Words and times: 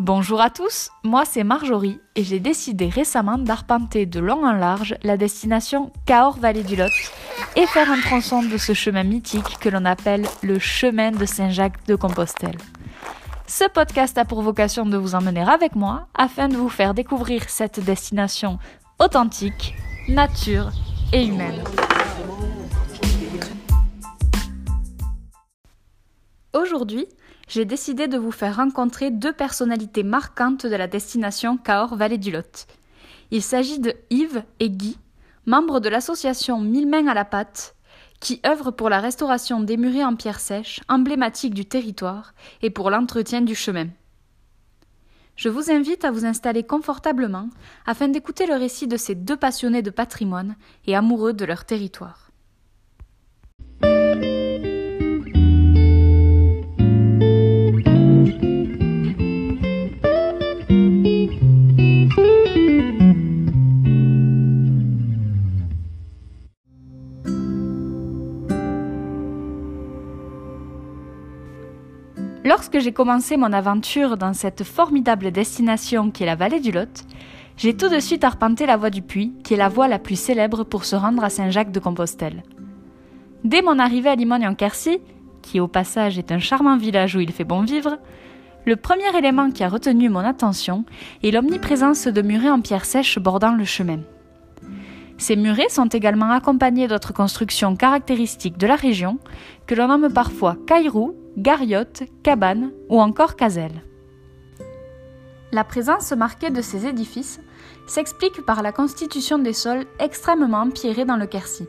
Bonjour 0.00 0.40
à 0.40 0.48
tous, 0.48 0.90
moi 1.04 1.26
c'est 1.26 1.44
Marjorie 1.44 2.00
et 2.16 2.24
j'ai 2.24 2.40
décidé 2.40 2.88
récemment 2.88 3.36
d'arpenter 3.36 4.06
de 4.06 4.18
long 4.18 4.46
en 4.46 4.54
large 4.54 4.96
la 5.02 5.18
destination 5.18 5.92
Cahors-Vallée 6.06 6.62
du 6.62 6.74
Lot 6.74 6.90
et 7.54 7.66
faire 7.66 7.90
un 7.90 8.00
tronçon 8.00 8.42
de 8.42 8.56
ce 8.56 8.72
chemin 8.72 9.02
mythique 9.02 9.58
que 9.60 9.68
l'on 9.68 9.84
appelle 9.84 10.24
le 10.42 10.58
chemin 10.58 11.10
de 11.10 11.26
Saint-Jacques 11.26 11.86
de 11.86 11.96
Compostelle. 11.96 12.56
Ce 13.46 13.68
podcast 13.68 14.16
a 14.16 14.24
pour 14.24 14.40
vocation 14.40 14.86
de 14.86 14.96
vous 14.96 15.14
emmener 15.14 15.42
avec 15.42 15.76
moi 15.76 16.06
afin 16.14 16.48
de 16.48 16.56
vous 16.56 16.70
faire 16.70 16.94
découvrir 16.94 17.50
cette 17.50 17.84
destination 17.84 18.58
authentique, 19.00 19.74
nature 20.08 20.70
et 21.12 21.26
humaine. 21.26 21.62
Aujourd'hui, 26.54 27.06
j'ai 27.50 27.64
décidé 27.64 28.06
de 28.06 28.16
vous 28.16 28.30
faire 28.30 28.56
rencontrer 28.56 29.10
deux 29.10 29.32
personnalités 29.32 30.04
marquantes 30.04 30.66
de 30.66 30.76
la 30.76 30.86
destination 30.86 31.56
Cahors-Vallée 31.56 32.16
du 32.16 32.30
Lot. 32.30 32.68
Il 33.32 33.42
s'agit 33.42 33.80
de 33.80 33.92
Yves 34.08 34.44
et 34.60 34.70
Guy, 34.70 34.96
membres 35.46 35.80
de 35.80 35.88
l'association 35.88 36.60
Mille 36.60 36.86
Mains 36.86 37.08
à 37.08 37.14
la 37.14 37.24
Pâte, 37.24 37.74
qui 38.20 38.40
œuvrent 38.46 38.70
pour 38.70 38.88
la 38.88 39.00
restauration 39.00 39.60
des 39.60 39.76
murets 39.76 40.04
en 40.04 40.14
pierre 40.14 40.38
sèche, 40.38 40.80
emblématiques 40.88 41.54
du 41.54 41.64
territoire, 41.64 42.34
et 42.62 42.70
pour 42.70 42.88
l'entretien 42.88 43.40
du 43.40 43.56
chemin. 43.56 43.88
Je 45.34 45.48
vous 45.48 45.72
invite 45.72 46.04
à 46.04 46.12
vous 46.12 46.26
installer 46.26 46.62
confortablement 46.62 47.48
afin 47.84 48.06
d'écouter 48.06 48.46
le 48.46 48.54
récit 48.54 48.86
de 48.86 48.96
ces 48.96 49.16
deux 49.16 49.36
passionnés 49.36 49.82
de 49.82 49.90
patrimoine 49.90 50.54
et 50.86 50.94
amoureux 50.94 51.32
de 51.32 51.44
leur 51.44 51.64
territoire. 51.64 52.29
Lorsque 72.72 72.84
j'ai 72.84 72.92
commencé 72.92 73.36
mon 73.36 73.52
aventure 73.52 74.16
dans 74.16 74.32
cette 74.32 74.62
formidable 74.62 75.32
destination 75.32 76.12
qui 76.12 76.22
est 76.22 76.26
la 76.26 76.36
vallée 76.36 76.60
du 76.60 76.70
Lot, 76.70 77.04
j'ai 77.56 77.76
tout 77.76 77.88
de 77.88 77.98
suite 77.98 78.22
arpenté 78.22 78.64
la 78.64 78.76
voie 78.76 78.90
du 78.90 79.02
Puy, 79.02 79.32
qui 79.42 79.54
est 79.54 79.56
la 79.56 79.68
voie 79.68 79.88
la 79.88 79.98
plus 79.98 80.14
célèbre 80.14 80.62
pour 80.62 80.84
se 80.84 80.94
rendre 80.94 81.24
à 81.24 81.30
Saint-Jacques 81.30 81.72
de 81.72 81.80
Compostelle. 81.80 82.44
Dès 83.42 83.60
mon 83.60 83.80
arrivée 83.80 84.10
à 84.10 84.14
Limogne-en-Quercy, 84.14 85.00
qui 85.42 85.58
au 85.58 85.66
passage 85.66 86.16
est 86.16 86.30
un 86.30 86.38
charmant 86.38 86.76
village 86.76 87.16
où 87.16 87.20
il 87.20 87.32
fait 87.32 87.42
bon 87.42 87.62
vivre, 87.62 87.98
le 88.64 88.76
premier 88.76 89.16
élément 89.18 89.50
qui 89.50 89.64
a 89.64 89.68
retenu 89.68 90.08
mon 90.08 90.20
attention 90.20 90.84
est 91.24 91.32
l'omniprésence 91.32 92.06
de 92.06 92.22
murets 92.22 92.50
en 92.50 92.60
pierre 92.60 92.84
sèche 92.84 93.18
bordant 93.18 93.52
le 93.52 93.64
chemin. 93.64 93.98
Ces 95.18 95.34
murets 95.34 95.70
sont 95.70 95.88
également 95.88 96.30
accompagnés 96.30 96.86
d'autres 96.86 97.14
constructions 97.14 97.74
caractéristiques 97.74 98.58
de 98.58 98.68
la 98.68 98.76
région 98.76 99.18
que 99.66 99.74
l'on 99.74 99.88
nomme 99.88 100.12
parfois 100.12 100.56
cailloux 100.68 101.16
gariotes, 101.36 102.02
cabanes 102.22 102.72
ou 102.88 103.00
encore 103.00 103.36
caselles. 103.36 103.82
La 105.52 105.64
présence 105.64 106.12
marquée 106.12 106.50
de 106.50 106.62
ces 106.62 106.86
édifices 106.86 107.40
s'explique 107.86 108.44
par 108.46 108.62
la 108.62 108.72
constitution 108.72 109.38
des 109.38 109.52
sols 109.52 109.84
extrêmement 109.98 110.62
empierrés 110.62 111.04
dans 111.04 111.16
le 111.16 111.26
Quercy. 111.26 111.66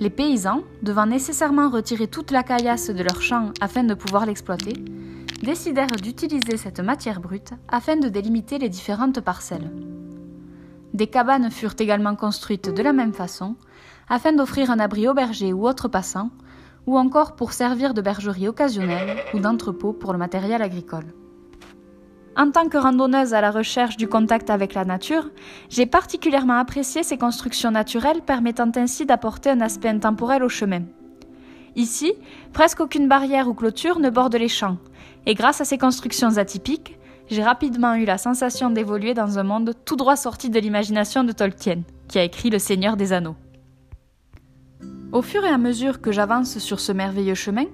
Les 0.00 0.10
paysans, 0.10 0.62
devant 0.82 1.06
nécessairement 1.06 1.70
retirer 1.70 2.06
toute 2.06 2.30
la 2.30 2.42
caillasse 2.42 2.90
de 2.90 3.02
leurs 3.02 3.22
champs 3.22 3.52
afin 3.60 3.84
de 3.84 3.94
pouvoir 3.94 4.26
l'exploiter, 4.26 4.74
décidèrent 5.42 5.86
d'utiliser 5.88 6.56
cette 6.56 6.80
matière 6.80 7.20
brute 7.20 7.52
afin 7.68 7.96
de 7.96 8.08
délimiter 8.08 8.58
les 8.58 8.68
différentes 8.68 9.20
parcelles. 9.20 9.70
Des 10.94 11.06
cabanes 11.06 11.50
furent 11.50 11.74
également 11.78 12.14
construites 12.16 12.72
de 12.72 12.82
la 12.82 12.92
même 12.92 13.12
façon, 13.12 13.56
afin 14.08 14.32
d'offrir 14.32 14.70
un 14.70 14.78
abri 14.78 15.08
aux 15.08 15.14
bergers 15.14 15.52
ou 15.52 15.66
autres 15.66 15.88
passants, 15.88 16.30
ou 16.86 16.98
encore 16.98 17.36
pour 17.36 17.52
servir 17.52 17.94
de 17.94 18.00
bergerie 18.00 18.48
occasionnelle 18.48 19.18
ou 19.34 19.38
d'entrepôt 19.38 19.92
pour 19.92 20.12
le 20.12 20.18
matériel 20.18 20.62
agricole. 20.62 21.06
En 22.36 22.50
tant 22.50 22.68
que 22.68 22.78
randonneuse 22.78 23.34
à 23.34 23.42
la 23.42 23.50
recherche 23.50 23.98
du 23.98 24.08
contact 24.08 24.48
avec 24.48 24.72
la 24.72 24.86
nature, 24.86 25.28
j'ai 25.68 25.84
particulièrement 25.84 26.58
apprécié 26.58 27.02
ces 27.02 27.18
constructions 27.18 27.70
naturelles 27.70 28.22
permettant 28.22 28.70
ainsi 28.74 29.04
d'apporter 29.04 29.50
un 29.50 29.60
aspect 29.60 29.90
intemporel 29.90 30.42
au 30.42 30.48
chemin. 30.48 30.82
Ici, 31.76 32.14
presque 32.52 32.80
aucune 32.80 33.08
barrière 33.08 33.48
ou 33.48 33.54
clôture 33.54 33.98
ne 33.98 34.08
borde 34.08 34.36
les 34.36 34.48
champs, 34.48 34.78
et 35.26 35.34
grâce 35.34 35.60
à 35.60 35.64
ces 35.64 35.78
constructions 35.78 36.38
atypiques, 36.38 36.98
j'ai 37.28 37.42
rapidement 37.42 37.94
eu 37.94 38.04
la 38.04 38.18
sensation 38.18 38.70
d'évoluer 38.70 39.14
dans 39.14 39.38
un 39.38 39.42
monde 39.42 39.74
tout 39.84 39.96
droit 39.96 40.16
sorti 40.16 40.50
de 40.50 40.58
l'imagination 40.58 41.24
de 41.24 41.32
Tolkien, 41.32 41.82
qui 42.08 42.18
a 42.18 42.24
écrit 42.24 42.50
Le 42.50 42.58
Seigneur 42.58 42.96
des 42.96 43.12
Anneaux. 43.12 43.36
Au 45.12 45.20
fur 45.20 45.44
et 45.44 45.48
à 45.48 45.58
mesure 45.58 46.00
que 46.00 46.10
j'avance 46.10 46.56
sur 46.56 46.80
ce 46.80 46.90
merveilleux 46.90 47.34
chemin, 47.34 47.66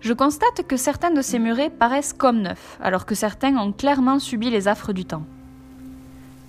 je 0.00 0.12
constate 0.12 0.66
que 0.66 0.76
certains 0.76 1.10
de 1.10 1.22
ces 1.22 1.38
murets 1.38 1.70
paraissent 1.70 2.12
comme 2.12 2.42
neufs, 2.42 2.78
alors 2.82 3.06
que 3.06 3.14
certains 3.14 3.56
ont 3.56 3.72
clairement 3.72 4.18
subi 4.18 4.50
les 4.50 4.68
affres 4.68 4.92
du 4.92 5.06
temps. 5.06 5.24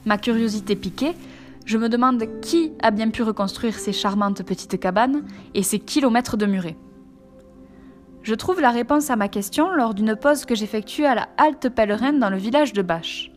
Ma 0.06 0.18
curiosité 0.18 0.76
piquée, 0.76 1.14
je 1.64 1.78
me 1.78 1.88
demande 1.88 2.26
qui 2.42 2.74
a 2.82 2.92
bien 2.92 3.12
pu 3.12 3.24
reconstruire 3.24 3.76
ces 3.76 3.94
charmantes 3.94 4.44
petites 4.44 4.78
cabanes 4.78 5.24
et 5.54 5.64
ces 5.64 5.80
kilomètres 5.80 6.36
de 6.36 6.46
murets. 6.46 6.78
Je 8.22 8.36
trouve 8.36 8.60
la 8.60 8.72
réponse 8.72 9.10
à 9.10 9.16
ma 9.16 9.30
question 9.30 9.70
lors 9.72 9.94
d'une 9.94 10.18
pause 10.18 10.44
que 10.44 10.54
j'effectue 10.54 11.06
à 11.06 11.16
la 11.16 11.30
halte 11.38 11.70
pèlerin 11.70 12.12
dans 12.12 12.30
le 12.30 12.38
village 12.38 12.74
de 12.74 12.82
Bâche. 12.82 13.32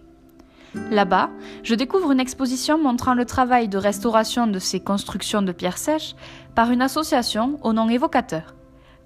Là-bas, 0.91 1.29
je 1.63 1.75
découvre 1.75 2.13
une 2.13 2.21
exposition 2.21 2.79
montrant 2.79 3.15
le 3.15 3.27
travail 3.27 3.69
de 3.69 3.77
restauration 3.77 4.47
de 4.47 4.59
ces 4.59 4.81
constructions 4.81 5.43
de 5.43 5.53
pierres 5.53 5.77
sèches 5.77 6.15
par 6.55 6.71
une 6.71 6.83
association 6.83 7.59
au 7.63 7.73
nom 7.73 7.89
évocateur, 7.89 8.55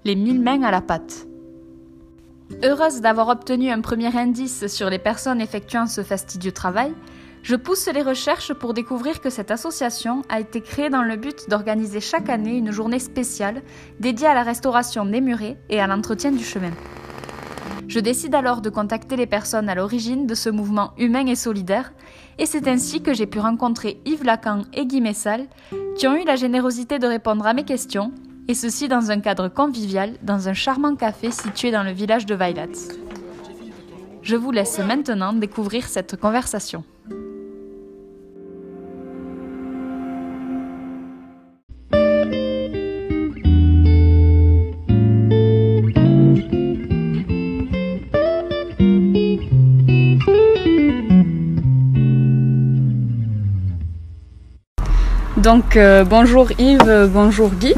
les 0.03 0.15
Mille 0.15 0.41
Mains 0.41 0.63
à 0.63 0.71
la 0.71 0.81
Pâte. 0.81 1.27
Heureuse 2.63 3.01
d'avoir 3.01 3.29
obtenu 3.29 3.71
un 3.71 3.81
premier 3.81 4.15
indice 4.17 4.67
sur 4.67 4.89
les 4.89 4.99
personnes 4.99 5.41
effectuant 5.41 5.85
ce 5.85 6.03
fastidieux 6.03 6.51
travail, 6.51 6.93
je 7.43 7.55
pousse 7.55 7.87
les 7.87 8.01
recherches 8.01 8.53
pour 8.53 8.73
découvrir 8.73 9.21
que 9.21 9.29
cette 9.29 9.51
association 9.51 10.21
a 10.27 10.39
été 10.39 10.59
créée 10.61 10.89
dans 10.89 11.03
le 11.03 11.15
but 11.15 11.49
d'organiser 11.49 12.01
chaque 12.01 12.29
année 12.29 12.57
une 12.57 12.71
journée 12.71 12.99
spéciale 12.99 13.61
dédiée 13.99 14.27
à 14.27 14.33
la 14.33 14.43
restauration 14.43 15.05
des 15.05 15.21
murets 15.21 15.57
et 15.69 15.79
à 15.79 15.87
l'entretien 15.87 16.31
du 16.31 16.43
chemin. 16.43 16.71
Je 17.87 17.99
décide 18.01 18.35
alors 18.35 18.61
de 18.61 18.69
contacter 18.69 19.15
les 19.15 19.25
personnes 19.25 19.69
à 19.69 19.75
l'origine 19.75 20.27
de 20.27 20.35
ce 20.35 20.49
mouvement 20.49 20.91
humain 20.97 21.25
et 21.25 21.35
solidaire, 21.35 21.93
et 22.37 22.45
c'est 22.45 22.67
ainsi 22.67 23.01
que 23.01 23.13
j'ai 23.13 23.27
pu 23.27 23.39
rencontrer 23.39 24.01
Yves 24.05 24.25
Lacan 24.25 24.63
et 24.73 24.85
Guy 24.85 24.99
Messal, 24.99 25.47
qui 25.95 26.05
ont 26.07 26.15
eu 26.15 26.25
la 26.25 26.35
générosité 26.35 26.99
de 26.99 27.07
répondre 27.07 27.47
à 27.47 27.53
mes 27.53 27.63
questions, 27.63 28.11
et 28.49 28.53
ceci 28.53 28.89
dans 28.89 29.09
un 29.09 29.21
cadre 29.21 29.47
convivial, 29.47 30.17
dans 30.21 30.49
un 30.49 30.53
charmant 30.53 30.95
café 30.95 31.31
situé 31.31 31.71
dans 31.71 31.83
le 31.83 31.91
village 31.91 32.25
de 32.25 32.35
Weilat. 32.35 32.67
Je 34.21 34.35
vous 34.35 34.51
laisse 34.51 34.79
maintenant 34.79 35.31
découvrir 35.31 35.87
cette 35.87 36.17
conversation. 36.17 36.83
Donc 55.47 55.77
euh, 55.77 56.03
bonjour 56.03 56.51
Yves, 56.59 57.09
bonjour 57.09 57.51
Guy. 57.51 57.73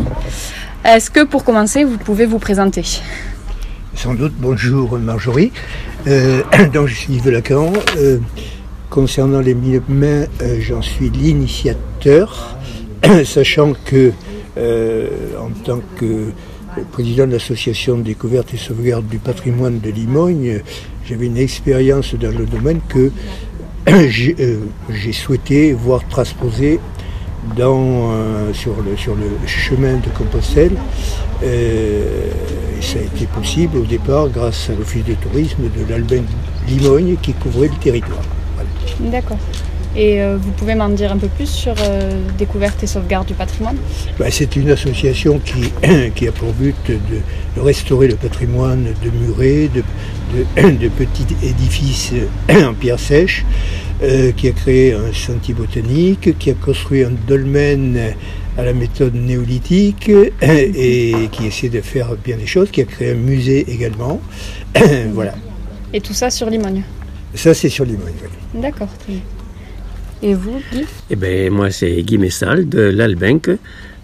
Est-ce 0.84 1.12
que 1.12 1.24
pour 1.24 1.44
commencer, 1.44 1.84
vous 1.84 2.00
pouvez 2.00 2.26
vous 2.26 2.40
présenter? 2.40 2.82
Sans 3.94 4.16
doute, 4.16 4.34
bonjour 4.40 4.98
Marjorie. 4.98 5.52
Euh, 6.08 6.42
donc 6.74 6.88
je 6.88 6.96
suis 6.96 7.14
Yves 7.14 7.30
Lacan. 7.30 7.72
Euh, 7.98 8.18
concernant 8.90 9.40
les 9.40 9.54
mille 9.54 9.84
mains, 9.88 10.26
j'en 10.62 10.82
suis 10.82 11.12
l'initiateur, 11.12 12.58
sachant 13.24 13.74
que 13.86 14.14
en 14.58 15.52
tant 15.64 15.82
que 15.96 16.32
président 16.92 17.28
de 17.28 17.34
l'association 17.34 18.00
Découverte 18.00 18.52
et 18.52 18.58
Sauvegarde 18.58 19.08
du 19.08 19.20
patrimoine 19.20 19.80
de 19.80 19.92
Limogne, 19.92 20.62
j'avais 21.08 21.28
une 21.28 21.38
expérience 21.38 22.16
dans 22.16 22.36
le 22.36 22.48
domaine 22.48 22.80
que 22.90 23.12
j'ai 24.10 25.14
souhaité 25.14 25.74
voir 25.74 26.02
transposer 26.10 26.80
dans, 27.56 28.12
euh, 28.12 28.54
sur, 28.54 28.76
le, 28.82 28.96
sur 28.98 29.16
le 29.16 29.30
chemin 29.48 29.96
de 29.96 30.10
Compostelle. 30.18 30.74
Euh, 31.44 32.32
et 32.78 32.82
ça 32.82 33.00
a 33.00 33.02
été 33.02 33.26
possible 33.26 33.78
au 33.78 33.86
départ 33.86 34.30
grâce 34.30 34.70
à 34.70 34.74
l'office 34.74 35.06
de 35.06 35.14
tourisme 35.14 35.64
de 35.64 35.90
l'Albin 35.90 36.24
Limogne 36.68 37.16
qui 37.22 37.34
couvrait 37.34 37.68
le 37.68 37.76
territoire. 37.76 38.22
D'accord. 39.00 39.38
Et 39.96 40.22
euh, 40.22 40.38
vous 40.40 40.52
pouvez 40.52 40.76
m'en 40.76 40.90
dire 40.90 41.12
un 41.12 41.18
peu 41.18 41.28
plus 41.28 41.50
sur 41.50 41.74
Découverte 42.38 42.84
et 42.84 42.88
sauvegarde 42.88 43.28
du 43.28 43.34
patrimoine? 43.34 43.78
Bah, 44.20 44.28
C'est 44.30 44.56
une 44.56 44.70
association 44.70 45.40
qui, 45.40 45.72
qui, 46.16 46.28
a 46.28 46.32
pour 46.32 46.54
but 46.54 46.76
de, 46.88 47.62
restaurer 47.62 48.08
le 48.08 48.16
patrimoine 48.16 48.94
de 49.04 49.10
murets, 49.10 49.70
de, 49.74 49.84
de, 50.72 50.88
petits 50.98 51.26
édifices 51.44 52.14
en 52.50 52.74
pierre 52.74 53.00
sèche, 53.00 53.46
euh, 54.02 54.32
qui 54.32 54.48
a 54.48 54.52
créé 54.52 54.94
un 54.94 55.14
sentier 55.14 55.54
botanique, 55.54 56.38
qui 56.38 56.50
a 56.52 56.54
construit 56.54 57.04
un 57.04 57.12
dolmen 57.28 58.00
à 58.58 58.64
la 58.64 58.74
méthode 58.74 59.16
néolithique 59.16 60.10
et 60.42 61.14
qui 61.32 61.48
essaie 61.48 61.70
de 61.70 61.82
faire 61.82 62.16
bien 62.24 62.38
des 62.38 62.48
choses, 62.48 62.72
qui 62.72 62.82
a 62.82 62.86
créé 62.86 63.12
un 63.12 63.16
musée 63.16 63.66
également. 63.72 64.22
voilà. 65.14 65.36
Et 65.94 66.02
tout 66.02 66.14
ça 66.14 66.30
sur 66.30 66.50
Limogne 66.50 66.84
Ça, 67.34 67.54
c'est 67.54 67.70
sur 67.70 67.86
Limogne, 67.86 68.14
oui. 68.22 68.62
D'accord, 68.62 68.90
très 69.00 69.14
bien. 69.14 69.22
Et 70.22 70.34
vous, 70.34 70.60
Guy? 70.72 70.86
Eh 71.10 71.16
bien, 71.16 71.50
moi, 71.50 71.72
c'est 71.72 72.02
Guy 72.04 72.18
Messal 72.18 72.68
de 72.68 72.82
l'Albenque. 72.82 73.52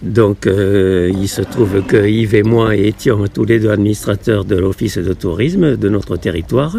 Donc, 0.02 0.46
euh, 0.46 1.10
il 1.14 1.28
se 1.28 1.42
trouve 1.42 1.82
que 1.82 2.06
Yves 2.06 2.34
et 2.34 2.42
moi 2.42 2.74
étions 2.76 3.24
tous 3.32 3.44
les 3.44 3.58
deux 3.58 3.70
administrateurs 3.70 4.44
de 4.44 4.56
l'Office 4.56 4.98
de 4.98 5.12
tourisme 5.12 5.76
de 5.76 5.88
notre 5.88 6.16
territoire, 6.16 6.76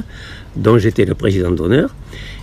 dont 0.56 0.78
j'étais 0.78 1.06
le 1.06 1.14
président 1.14 1.52
d'honneur. 1.52 1.94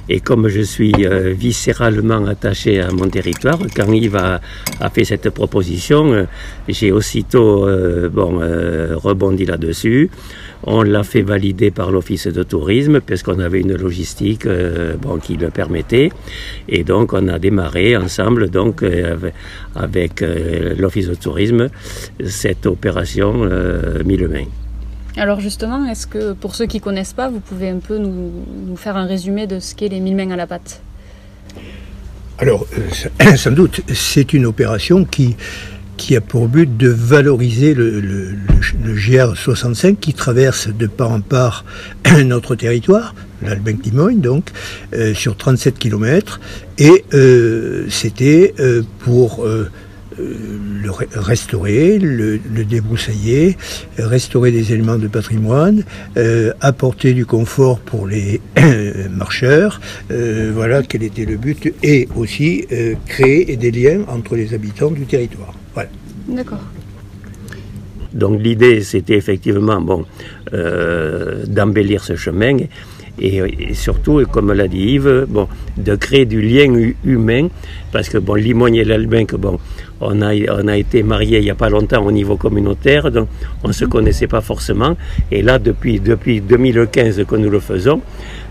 Et 0.08 0.20
comme 0.20 0.48
je 0.48 0.60
suis 0.60 0.92
euh, 0.98 1.32
viscéralement 1.36 2.26
attaché 2.26 2.80
à 2.80 2.90
mon 2.90 3.08
territoire, 3.08 3.58
quand 3.74 3.92
Yves 3.92 4.16
a, 4.16 4.40
fait 4.90 5.04
cette 5.04 5.30
proposition, 5.30 6.12
euh, 6.12 6.24
j'ai 6.68 6.92
aussitôt 6.92 7.66
bon, 8.10 8.40
rebondi 8.96 9.44
là-dessus. 9.46 10.10
On 10.66 10.82
l'a 10.82 11.02
fait 11.02 11.22
valider 11.22 11.70
par 11.70 11.90
l'Office 11.90 12.26
de 12.26 12.42
tourisme 12.42 13.00
puisqu'on 13.00 13.38
avait 13.38 13.60
une 13.60 13.76
logistique 13.76 14.46
euh, 14.46 14.94
bon, 14.96 15.18
qui 15.18 15.36
le 15.36 15.50
permettait. 15.50 16.10
Et 16.68 16.84
donc 16.84 17.12
on 17.12 17.28
a 17.28 17.38
démarré 17.38 17.96
ensemble 17.96 18.48
donc 18.48 18.82
euh, 18.82 19.16
avec 19.74 20.22
euh, 20.22 20.74
l'Office 20.78 21.08
de 21.08 21.14
tourisme 21.14 21.68
cette 22.24 22.66
opération 22.66 23.48
mille 24.04 24.28
mains. 24.28 24.63
Alors 25.16 25.40
justement, 25.40 25.86
est-ce 25.86 26.06
que 26.06 26.32
pour 26.32 26.54
ceux 26.54 26.66
qui 26.66 26.80
connaissent 26.80 27.12
pas, 27.12 27.28
vous 27.28 27.40
pouvez 27.40 27.68
un 27.68 27.78
peu 27.78 27.98
nous, 27.98 28.32
faire 28.76 28.96
un 28.96 29.06
résumé 29.06 29.46
de 29.46 29.60
ce 29.60 29.74
qu'est 29.74 29.88
les 29.88 30.00
mille 30.00 30.16
mains 30.16 30.30
à 30.30 30.36
la 30.36 30.46
pâte? 30.46 30.82
Alors, 32.38 32.66
sans 33.36 33.52
doute, 33.52 33.80
c'est 33.92 34.32
une 34.32 34.46
opération 34.46 35.04
qui 35.04 35.36
qui 35.96 36.16
a 36.16 36.20
pour 36.20 36.48
but 36.48 36.76
de 36.76 36.88
valoriser 36.88 37.74
le, 37.74 38.34
GR65 38.84 39.96
qui 39.96 40.12
traverse 40.12 40.68
de 40.68 40.86
part 40.86 41.12
en 41.12 41.20
part 41.20 41.64
notre 42.24 42.56
territoire, 42.56 43.14
l'Albenc 43.42 43.84
Limogne 43.84 44.20
donc, 44.20 44.50
euh, 44.94 45.14
sur 45.14 45.36
37 45.36 45.78
km. 45.78 46.40
Et 46.78 47.04
euh, 47.14 47.86
c'était 47.88 48.54
euh, 48.58 48.82
pour 49.00 49.46
le 50.18 50.90
restaurer, 50.90 51.98
le, 51.98 52.38
débroussailler, 52.64 53.56
restaurer 53.98 54.50
des 54.50 54.72
éléments 54.72 54.98
de 54.98 55.08
patrimoine, 55.08 55.84
apporter 56.60 57.14
du 57.14 57.26
confort 57.26 57.80
pour 57.80 58.06
les 58.06 58.40
marcheurs. 59.10 59.80
voilà 60.08 60.82
quel 60.82 61.02
était 61.02 61.24
le 61.24 61.36
but. 61.36 61.72
Et 61.82 62.08
aussi 62.14 62.66
créer 63.06 63.56
des 63.56 63.70
liens 63.70 64.00
entre 64.08 64.36
les 64.36 64.54
habitants 64.54 64.90
du 64.90 65.06
territoire. 65.06 65.54
D'accord. 66.28 66.60
Donc 68.14 68.40
l'idée, 68.40 68.80
c'était 68.82 69.16
effectivement 69.16 69.80
bon, 69.80 70.04
euh, 70.52 71.44
d'embellir 71.46 72.04
ce 72.04 72.14
chemin 72.16 72.56
et, 73.20 73.74
surtout, 73.74 74.24
comme 74.30 74.52
l'a 74.52 74.66
dit 74.66 74.94
Yves, 74.94 75.26
bon, 75.28 75.46
de 75.76 75.94
créer 75.94 76.24
du 76.24 76.40
lien 76.40 76.92
humain, 77.04 77.48
parce 77.92 78.08
que 78.08 78.18
bon, 78.18 78.34
Limogne 78.34 78.74
et 78.76 78.84
l'Albinque, 78.84 79.36
bon, 79.36 79.60
on 80.04 80.22
a, 80.22 80.32
on 80.50 80.68
a 80.68 80.76
été 80.76 81.02
mariés 81.02 81.38
il 81.38 81.44
n'y 81.44 81.50
a 81.50 81.54
pas 81.54 81.68
longtemps 81.68 82.02
au 82.04 82.12
niveau 82.12 82.36
communautaire, 82.36 83.10
donc 83.10 83.28
on 83.62 83.68
ne 83.68 83.72
se 83.72 83.84
connaissait 83.84 84.26
pas 84.26 84.40
forcément. 84.40 84.96
Et 85.30 85.42
là, 85.42 85.58
depuis, 85.58 86.00
depuis 86.00 86.40
2015 86.40 87.24
que 87.26 87.36
nous 87.36 87.50
le 87.50 87.60
faisons, 87.60 88.00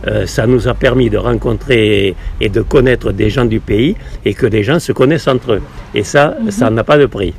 euh, 0.08 0.26
ça 0.26 0.48
nous 0.48 0.68
a 0.68 0.74
permis 0.74 1.10
de 1.10 1.18
rencontrer 1.18 2.16
et 2.42 2.50
de 2.50 2.62
connaître 2.62 3.12
des 3.12 3.30
gens 3.30 3.46
du 3.46 3.60
pays 3.60 3.96
et 4.26 4.34
que 4.34 4.46
les 4.46 4.64
gens 4.64 4.80
se 4.80 4.92
connaissent 4.92 5.28
entre 5.28 5.54
eux. 5.54 5.62
Et 5.94 6.04
ça, 6.04 6.36
ça 6.50 6.70
n'a 6.70 6.84
pas 6.84 6.98
de 6.98 7.06
prix. 7.06 7.34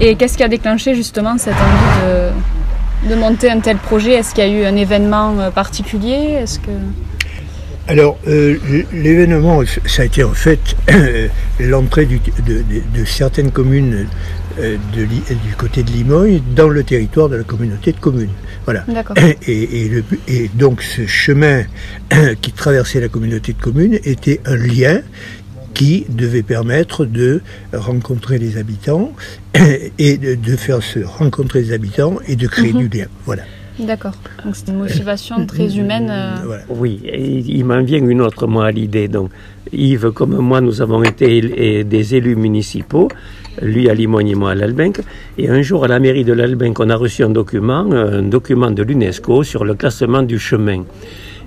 Et 0.00 0.14
qu'est-ce 0.14 0.36
qui 0.36 0.44
a 0.44 0.48
déclenché 0.48 0.94
justement 0.94 1.36
cette 1.36 1.54
envie 1.54 3.08
de, 3.08 3.14
monter 3.16 3.50
un 3.50 3.60
tel 3.60 3.76
projet? 3.76 4.12
Est-ce 4.12 4.34
qu'il 4.34 4.44
y 4.44 4.46
a 4.46 4.60
eu 4.60 4.64
un 4.64 4.76
événement 4.76 5.38
euh, 5.38 5.50
particulier? 5.50 6.38
Est-ce 6.40 6.60
que... 6.60 6.70
Alors, 7.88 8.18
euh, 8.26 8.58
l'événement, 8.92 9.62
ça 9.86 10.02
a 10.02 10.04
été 10.04 10.24
en 10.24 10.34
fait 10.34 10.76
l'entrée 11.60 12.06
de, 12.06 13.04
certaines 13.04 13.52
communes 13.52 14.08
euh, 14.58 14.76
du 14.96 15.54
côté 15.56 15.84
de 15.84 15.90
Limoges 15.90 16.40
dans 16.54 16.68
le 16.68 16.82
territoire 16.82 17.28
de 17.28 17.36
la 17.36 17.44
communauté 17.44 17.92
de 17.92 17.98
communes. 17.98 18.30
Voilà. 18.64 18.84
Et, 19.46 20.02
et, 20.26 20.50
donc, 20.54 20.82
ce 20.82 21.06
chemin 21.06 21.62
qui 22.42 22.52
traversait 22.52 23.00
la 23.00 23.08
communauté 23.08 23.52
de 23.52 23.62
communes 23.62 23.98
était 24.04 24.40
un 24.46 24.56
lien 24.56 25.00
qui 25.76 26.06
devait 26.08 26.42
permettre 26.42 27.04
de 27.04 27.42
rencontrer 27.72 28.38
les 28.38 28.56
habitants 28.56 29.12
et 29.98 30.16
de, 30.16 30.56
faire 30.56 30.82
se 30.82 31.00
rencontrer 31.00 31.60
les 31.60 31.72
habitants 31.72 32.18
et 32.26 32.34
de 32.34 32.48
créer 32.48 32.72
mhm. 32.72 32.88
du 32.88 32.98
lien. 32.98 33.06
Voilà. 33.26 33.42
D'accord. 33.78 34.14
Donc 34.44 34.56
c'est 34.56 34.68
une 34.68 34.78
motivation 34.78 35.44
très 35.46 35.76
humaine. 35.78 36.08
Euh. 36.10 36.58
Oui, 36.68 37.00
il 37.04 37.64
m'en 37.64 37.82
vient 37.82 37.98
une 37.98 38.20
autre 38.20 38.46
moi 38.46 38.66
à 38.66 38.70
l'idée. 38.70 39.08
Donc 39.08 39.30
Yves, 39.72 40.10
comme 40.12 40.36
moi, 40.36 40.60
nous 40.60 40.80
avons 40.80 41.02
été 41.02 41.84
des 41.84 42.14
élus 42.14 42.36
municipaux, 42.36 43.08
lui 43.60 43.88
à 43.88 43.94
Limogne 43.94 44.28
et 44.28 44.34
moi 44.34 44.52
à 44.52 44.54
l'Albenque. 44.54 45.00
Et 45.38 45.48
un 45.48 45.62
jour 45.62 45.84
à 45.84 45.88
la 45.88 45.98
mairie 45.98 46.24
de 46.24 46.32
l'Albenque, 46.32 46.80
on 46.80 46.90
a 46.90 46.96
reçu 46.96 47.22
un 47.24 47.30
document, 47.30 47.90
un 47.92 48.22
document 48.22 48.70
de 48.70 48.82
l'UNESCO 48.82 49.42
sur 49.42 49.64
le 49.64 49.74
classement 49.74 50.22
du 50.22 50.38
chemin. 50.38 50.84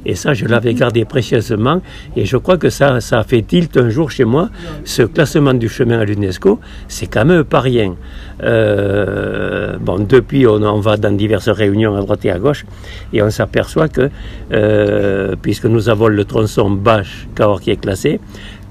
Et 0.06 0.16
ça, 0.16 0.34
je 0.34 0.46
l'avais 0.46 0.74
gardé 0.74 1.06
précieusement. 1.06 1.82
Et 2.16 2.26
je 2.26 2.38
crois 2.38 2.58
que 2.58 2.70
ça, 2.70 2.96
a 2.96 3.24
fait 3.24 3.42
tilt 3.42 3.76
un 3.78 3.90
jour 3.90 4.12
chez 4.12 4.26
moi. 4.26 4.50
Ce 4.86 5.04
classement 5.04 5.54
du 5.54 5.70
chemin 5.70 6.00
à 6.00 6.06
l'UNESCO, 6.06 6.60
c'est 6.88 7.08
quand 7.08 7.26
même 7.26 7.44
pas 7.44 7.60
rien. 7.60 7.96
Euh, 8.44 9.78
bon, 9.80 10.00
depuis, 10.00 10.48
on, 10.48 10.80
va 10.80 10.98
dans 10.98 11.16
diverses 11.16 11.50
réunions 11.50 11.96
à 11.96 12.02
droite 12.02 12.26
et 12.26 12.32
à 12.32 12.40
gauche. 12.40 12.66
Et 13.14 13.22
on 13.22 13.30
s'aperçoit 13.30 13.90
que, 13.90 14.10
euh, 14.54 15.36
puisque 15.42 15.66
nous 15.66 15.90
avons 15.90 16.08
le 16.08 16.24
tronçon 16.26 16.70
Bâche-Cahors 16.70 17.62
qui 17.62 17.72
est 17.72 17.82
classé, 17.82 18.20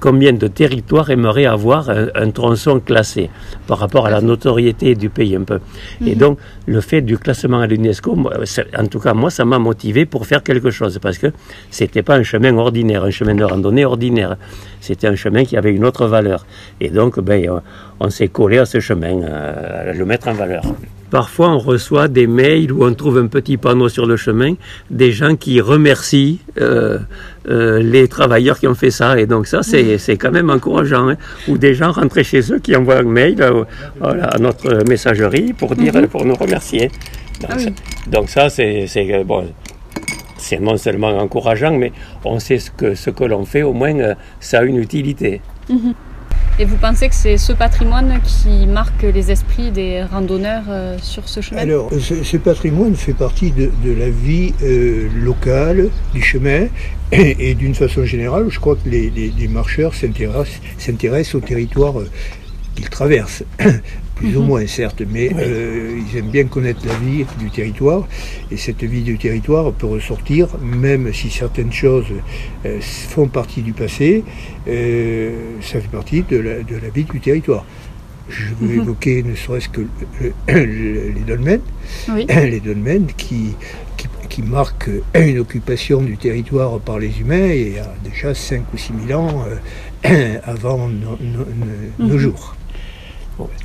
combien 0.00 0.32
de 0.32 0.46
territoires 0.46 1.10
aimeraient 1.10 1.46
avoir 1.46 1.90
un, 1.90 2.30
tronçon 2.30 2.80
classé 2.80 3.30
par 3.66 3.78
rapport 3.78 4.06
à 4.06 4.10
la 4.10 4.20
notoriété 4.20 4.94
du 4.94 5.08
pays 5.08 5.36
un 5.36 5.42
peu. 5.42 5.60
Et 6.04 6.14
mhm. 6.14 6.18
donc, 6.18 6.38
le 6.66 6.80
fait 6.80 7.00
du 7.00 7.18
classement 7.18 7.60
à 7.60 7.66
l'UNESCO, 7.66 8.16
en 8.76 8.86
tout 8.86 9.00
cas, 9.00 9.14
moi, 9.14 9.30
ça 9.30 9.44
m'a 9.44 9.58
motivé 9.58 10.06
pour 10.06 10.26
faire 10.26 10.42
quelque 10.42 10.70
chose 10.70 10.98
parce 11.00 11.18
que 11.18 11.28
c'était 11.70 12.02
pas 12.02 12.16
un 12.16 12.22
chemin 12.22 12.56
ordinaire, 12.56 13.04
un 13.04 13.10
chemin 13.10 13.34
de 13.34 13.44
randonnée 13.44 13.84
ordinaire. 13.84 14.36
C'était 14.80 15.08
un 15.08 15.16
chemin 15.16 15.44
qui 15.44 15.56
avait 15.56 15.72
une 15.72 15.84
autre 15.84 16.06
valeur. 16.06 16.46
Et 16.80 16.90
donc, 16.90 17.18
ben, 17.20 17.60
on, 18.00 18.10
s'est 18.10 18.28
collé 18.28 18.58
à 18.58 18.66
ce 18.66 18.80
chemin, 18.80 19.22
euh, 19.22 19.90
à 19.90 19.92
le 19.92 20.04
mettre 20.04 20.28
en 20.28 20.34
valeur. 20.34 20.62
Parfois, 21.10 21.50
on 21.50 21.58
reçoit 21.58 22.08
des 22.08 22.26
mails 22.26 22.70
où 22.70 22.84
on 22.84 22.92
trouve 22.92 23.18
un 23.18 23.26
petit 23.26 23.56
panneau 23.56 23.88
sur 23.88 24.06
le 24.06 24.16
chemin, 24.16 24.54
des 24.90 25.12
gens 25.12 25.36
qui 25.36 25.60
remercient 25.60 26.38
euh, 26.60 26.98
euh, 27.48 27.82
les 27.82 28.08
travailleurs 28.08 28.58
qui 28.58 28.66
ont 28.66 28.74
fait 28.74 28.90
ça. 28.90 29.18
Et 29.18 29.26
donc 29.26 29.46
ça, 29.46 29.62
c'est 29.62 30.16
quand 30.18 30.30
même 30.30 30.50
encourageant. 30.50 31.08
Hein. 31.08 31.16
Ou 31.48 31.56
des 31.56 31.74
gens 31.74 31.92
rentrés 31.92 32.24
chez 32.24 32.52
eux 32.52 32.58
qui 32.58 32.76
envoient 32.76 32.98
un 32.98 33.02
mail 33.02 33.40
euh, 33.40 33.64
à 34.00 34.38
notre 34.38 34.86
messagerie 34.86 35.54
pour, 35.54 35.74
dire, 35.74 35.94
mhm. 35.94 36.08
pour 36.08 36.24
nous 36.24 36.34
remercier. 36.34 36.90
Donc, 38.10 38.26
ah 38.36 38.48
ça, 38.48 38.50
c'est 38.50 39.24
bon, 39.24 39.46
c'est 40.36 40.60
non 40.60 40.76
seulement 40.76 41.16
encourageant, 41.18 41.76
mais 41.76 41.92
on 42.24 42.38
sait 42.38 42.58
ce 42.58 42.70
que, 42.70 42.94
ce 42.94 43.10
que 43.10 43.24
l'on 43.24 43.44
fait, 43.44 43.62
au 43.62 43.72
moins, 43.72 44.14
ça 44.40 44.58
a 44.58 44.62
une 44.64 44.78
utilité. 44.78 45.40
Mhm. 45.70 45.94
Et 46.60 46.64
vous 46.64 46.76
pensez 46.76 47.08
que 47.08 47.14
c'est 47.14 47.36
ce 47.36 47.52
patrimoine 47.52 48.20
qui 48.24 48.66
marque 48.66 49.04
les 49.04 49.30
esprits 49.30 49.70
des 49.70 50.02
randonneurs 50.02 50.64
euh, 50.68 50.98
sur 51.00 51.28
ce 51.28 51.40
chemin? 51.40 51.60
Alors, 51.60 51.88
ce, 52.00 52.36
patrimoine 52.36 52.96
fait 52.96 53.12
partie 53.12 53.52
de, 53.52 53.70
la 53.84 54.10
vie 54.10 54.52
euh, 54.64 55.08
locale 55.14 55.88
du 56.12 56.20
chemin. 56.20 56.66
Et, 57.12 57.54
d'une 57.54 57.76
façon 57.76 58.04
générale, 58.04 58.46
je 58.50 58.58
crois 58.58 58.74
que 58.74 58.88
les, 58.88 59.48
marcheurs 59.48 59.94
s'intéressent 59.94 61.34
au 61.36 61.40
territoire 61.40 62.00
euh, 62.00 62.10
qu'ils 62.78 62.88
traversent 62.88 63.42
plus 64.14 64.36
ou 64.36 64.40
mhm. 64.40 64.46
moins 64.46 64.66
certes, 64.66 65.02
mais 65.08 65.30
euh, 65.36 66.00
ils 66.00 66.18
aiment 66.18 66.30
bien 66.30 66.44
connaître 66.44 66.86
la 66.86 66.94
vie 66.94 67.24
du 67.38 67.50
territoire, 67.50 68.06
et 68.50 68.56
cette 68.56 68.82
vie 68.84 69.02
du 69.02 69.18
territoire 69.18 69.72
peut 69.72 69.86
ressortir, 69.86 70.48
même 70.60 71.12
si 71.12 71.30
certaines 71.30 71.72
choses 71.72 72.06
euh, 72.66 72.80
font 72.80 73.28
partie 73.28 73.62
du 73.62 73.72
passé, 73.72 74.24
euh, 74.68 75.30
ça 75.60 75.80
fait 75.80 75.88
partie 75.88 76.22
de 76.22 76.36
la, 76.36 76.62
de 76.62 76.76
la, 76.76 76.88
vie 76.88 77.04
du 77.04 77.20
territoire. 77.20 77.64
Je 78.28 78.46
veux 78.60 78.74
mhm. 78.74 78.82
évoquer 78.82 79.22
ne 79.22 79.34
serait-ce 79.34 79.68
que 79.70 79.82
les 80.48 81.24
dolmens, 81.26 81.62
les 82.28 82.60
dolmens 82.60 83.06
qui, 83.16 83.54
qui 84.28 84.42
marque 84.42 84.90
une 85.14 85.38
occupation 85.38 86.02
du 86.02 86.16
territoire 86.16 86.78
par 86.80 86.98
les 86.98 87.20
humains 87.20 87.48
il 87.48 87.72
y 87.74 87.78
a 87.78 87.94
déjà 88.04 88.34
5 88.34 88.62
ou 88.74 88.76
6 88.76 88.92
000 89.08 89.20
ans 89.20 89.46
avant 90.44 90.88
nos 90.88 91.18
Mhm. 91.98 92.18
jours. 92.18 92.57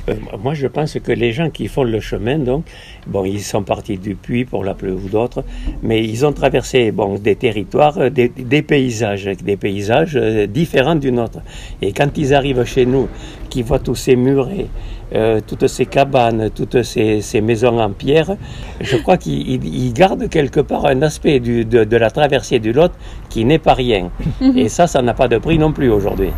Euh, 0.08 0.14
moi, 0.42 0.54
je 0.54 0.66
pense 0.66 0.94
que 1.02 1.12
les 1.12 1.32
gens 1.32 1.50
qui 1.50 1.68
font 1.68 1.82
le 1.84 2.00
chemin, 2.00 2.38
donc, 2.38 2.64
bon, 3.06 3.24
ils 3.24 3.42
sont 3.42 3.62
partis 3.62 3.96
du 3.98 4.14
Puy 4.14 4.44
pour 4.44 4.64
la 4.64 4.74
ou 4.82 5.08
d'autres, 5.08 5.44
mais 5.82 6.04
ils 6.04 6.24
ont 6.26 6.32
traversé, 6.32 6.90
bon, 6.92 7.14
des 7.18 7.36
territoires, 7.36 7.98
euh, 7.98 8.10
des, 8.10 8.28
des 8.28 8.62
paysages, 8.62 9.24
des 9.24 9.56
paysages 9.56 10.16
euh, 10.16 10.46
différents 10.46 10.94
du 10.94 11.10
nôtre. 11.12 11.38
Et 11.82 11.92
quand 11.92 12.16
ils 12.18 12.34
arrivent 12.34 12.64
chez 12.64 12.86
nous, 12.86 13.08
qu'ils 13.50 13.64
voient 13.64 13.78
tous 13.78 13.94
ces 13.94 14.16
murets, 14.16 14.66
euh, 15.14 15.40
toutes 15.46 15.66
ces 15.68 15.86
cabanes, 15.86 16.50
toutes 16.54 16.82
ces, 16.82 17.20
ces 17.20 17.40
maisons 17.40 17.78
en 17.78 17.90
pierre, 17.90 18.36
je 18.80 18.96
crois 18.96 19.16
qu'ils 19.16 19.48
ils- 19.48 19.86
ils 19.86 19.92
gardent 19.92 20.28
quelque 20.28 20.60
part 20.60 20.86
un 20.86 21.02
aspect 21.02 21.40
du- 21.40 21.64
de, 21.64 21.84
de 21.84 21.96
la 21.96 22.10
traversée 22.10 22.58
du 22.58 22.72
Lot 22.72 22.92
qui 23.28 23.44
n'est 23.44 23.58
pas 23.60 23.74
rien. 23.74 24.10
Et 24.56 24.68
ça, 24.68 24.86
ça 24.86 25.02
n'a 25.02 25.14
pas 25.14 25.28
de 25.28 25.38
prix 25.38 25.58
non 25.58 25.72
plus 25.72 25.90
aujourd'hui. 25.90 26.30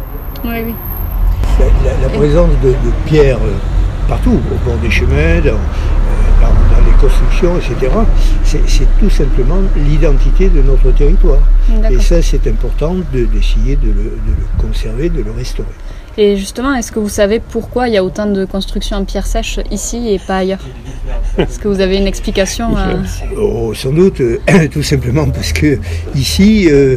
Oui, 0.45 0.57
oui. 0.67 0.73
La, 2.03 2.09
présence 2.11 2.51
de, 2.63 2.69
de 2.71 2.93
pierres 3.07 3.39
euh, 3.39 3.53
partout, 4.09 4.33
au 4.53 4.69
bord 4.69 4.77
des 4.83 4.91
chemins, 4.91 5.41
dans, 5.41 5.51
euh, 5.51 5.57
dans- 6.41 6.47
dans 6.77 6.85
les 6.85 6.93
constructions, 7.01 7.57
etc., 7.59 7.93
c'est 8.45 8.99
tout 9.01 9.11
simplement 9.11 9.59
l'identité 9.77 10.49
de 10.49 10.61
notre 10.63 10.91
territoire. 10.93 11.39
Et 11.91 11.99
ça, 12.01 12.21
c'est 12.23 12.47
important 12.47 12.95
de- 13.13 13.25
d'essayer 13.25 13.77
de, 13.77 13.87
le, 13.89 13.93
de 14.27 14.33
le 14.39 14.63
conserver, 14.63 15.09
de 15.09 15.23
le 15.23 15.31
restaurer. 15.31 15.69
Et 16.19 16.37
justement, 16.39 16.75
est-ce 16.75 16.91
que 16.93 16.99
vous 16.99 17.11
savez 17.11 17.41
pourquoi 17.41 17.89
il 17.89 17.95
y 17.95 17.99
a 17.99 18.05
autant 18.05 18.25
de 18.27 18.47
constructions 18.47 18.97
en 18.99 19.05
pierre 19.05 19.27
sèche 19.27 19.61
ici 19.71 20.09
et 20.15 20.19
pas 20.19 20.39
ailleurs? 20.39 20.61
Est-ce 21.37 21.59
que 21.59 21.69
vous 21.69 21.81
avez 21.81 21.97
une 21.99 22.07
explication 22.07 22.75
à- 22.77 22.95
Oh, 23.39 23.75
sans 23.75 23.91
doute, 23.93 24.21
euh, 24.23 24.39
tout 24.73 24.83
simplement 24.83 25.29
parce 25.29 25.53
que 25.53 25.79
ici, 26.15 26.69
euh, 26.71 26.97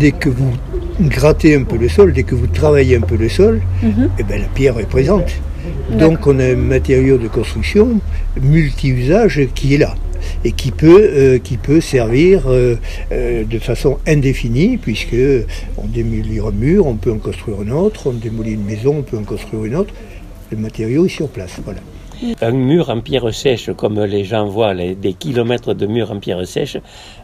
dès 0.00 0.12
que 0.12 0.30
vous 0.30 0.52
grattez 1.00 1.54
un 1.54 1.64
peu 1.64 1.76
le 1.76 1.88
sol, 1.88 2.12
dès 2.12 2.22
que 2.24 2.34
vous 2.34 2.46
travaillez 2.46 2.96
un 2.96 3.00
peu 3.00 3.16
le 3.16 3.28
sol, 3.28 3.60
Mhm. 3.82 4.10
eh 4.18 4.22
ben, 4.22 4.40
la 4.40 4.48
pierre 4.48 4.78
est 4.78 4.88
présente. 4.88 5.30
Donc 5.98 6.26
on 6.26 6.38
a 6.38 6.44
un 6.44 6.56
matériau 6.56 7.18
de 7.18 7.28
construction 7.28 8.00
multi-usage 8.40 9.40
qui 9.54 9.74
est 9.74 9.78
là 9.78 9.94
et 10.44 10.52
qui 10.52 10.70
peut, 10.70 11.00
euh, 11.02 11.38
qui 11.38 11.56
peut 11.56 11.80
servir 11.80 12.42
euh, 12.46 12.76
euh, 13.12 13.44
de 13.44 13.58
façon 13.58 13.98
indéfinie 14.06 14.76
puisque 14.76 15.16
on 15.76 15.86
démolit 15.86 16.40
un 16.40 16.50
mur, 16.50 16.86
on 16.86 16.94
peut 16.96 17.12
en 17.12 17.18
construire 17.18 17.58
un 17.66 17.70
autre, 17.70 18.08
on 18.08 18.12
démolit 18.12 18.52
une 18.52 18.64
maison, 18.64 18.96
on 18.98 19.02
peut 19.02 19.16
en 19.18 19.24
construire 19.24 19.64
une 19.64 19.76
autre. 19.76 19.94
Le 20.50 20.56
matériau 20.56 21.04
est 21.06 21.10
sur 21.10 21.28
place. 21.28 21.56
Voilà. 21.64 21.80
Un 22.40 22.50
mur 22.50 22.90
en 22.90 23.00
pierre 23.00 23.32
sèche, 23.32 23.70
comme 23.76 24.02
les 24.04 24.24
gens 24.24 24.48
voient, 24.48 24.74
les- 24.74 24.96
des 24.96 25.12
kilomètres 25.12 25.72
de 25.74 25.86
murs 25.86 26.10
en 26.10 26.18
pierre 26.18 26.44
sèche, 26.48 26.76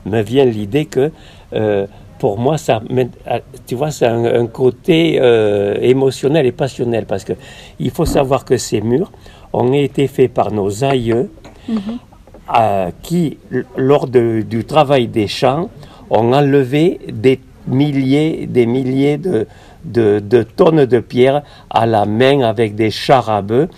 me 0.06 0.22
vient 0.22 0.44
l'idée 0.44 0.84
que, 0.84 1.10
euh, 1.52 1.86
pour 2.18 2.38
moi, 2.38 2.56
ça, 2.59 2.80
ah, 3.26 3.40
tu 3.66 3.75
vois, 3.75 3.90
c'est 3.90 4.06
un, 4.06 4.25
un 4.25 4.47
côté 4.47 5.18
euh, 5.21 5.76
émotionnel 5.80 6.47
et 6.47 6.52
passionnel, 6.52 7.04
parce 7.06 7.25
que 7.25 7.33
il 7.78 7.90
faut 7.90 8.04
savoir 8.06 8.44
que 8.44 8.56
ces 8.56 8.80
murs 8.80 9.11
ont 9.52 9.73
été 9.73 10.06
faits 10.06 10.33
par 10.33 10.50
nos 10.52 10.85
aïeux, 10.85 11.30
euh, 12.56 12.90
qui, 13.02 13.38
lors 13.76 14.06
de- 14.06 14.42
du 14.49 14.64
travail 14.64 15.06
des 15.09 15.26
champs, 15.26 15.71
ont 16.11 16.33
enlevé 16.33 17.00
des 17.12 17.40
milliers, 17.66 18.47
des 18.47 18.66
milliers 18.66 19.16
de, 19.16 19.47
de, 19.85 20.21
de 20.21 20.42
tonnes 20.42 20.85
de 20.85 21.00
pierres 21.00 21.42
à 21.71 21.87
la 21.87 22.04
main 22.04 22.40
avec 22.42 22.75
des 22.75 22.90
chars 22.90 23.30
à 23.30 23.40
bœufs 23.42 23.68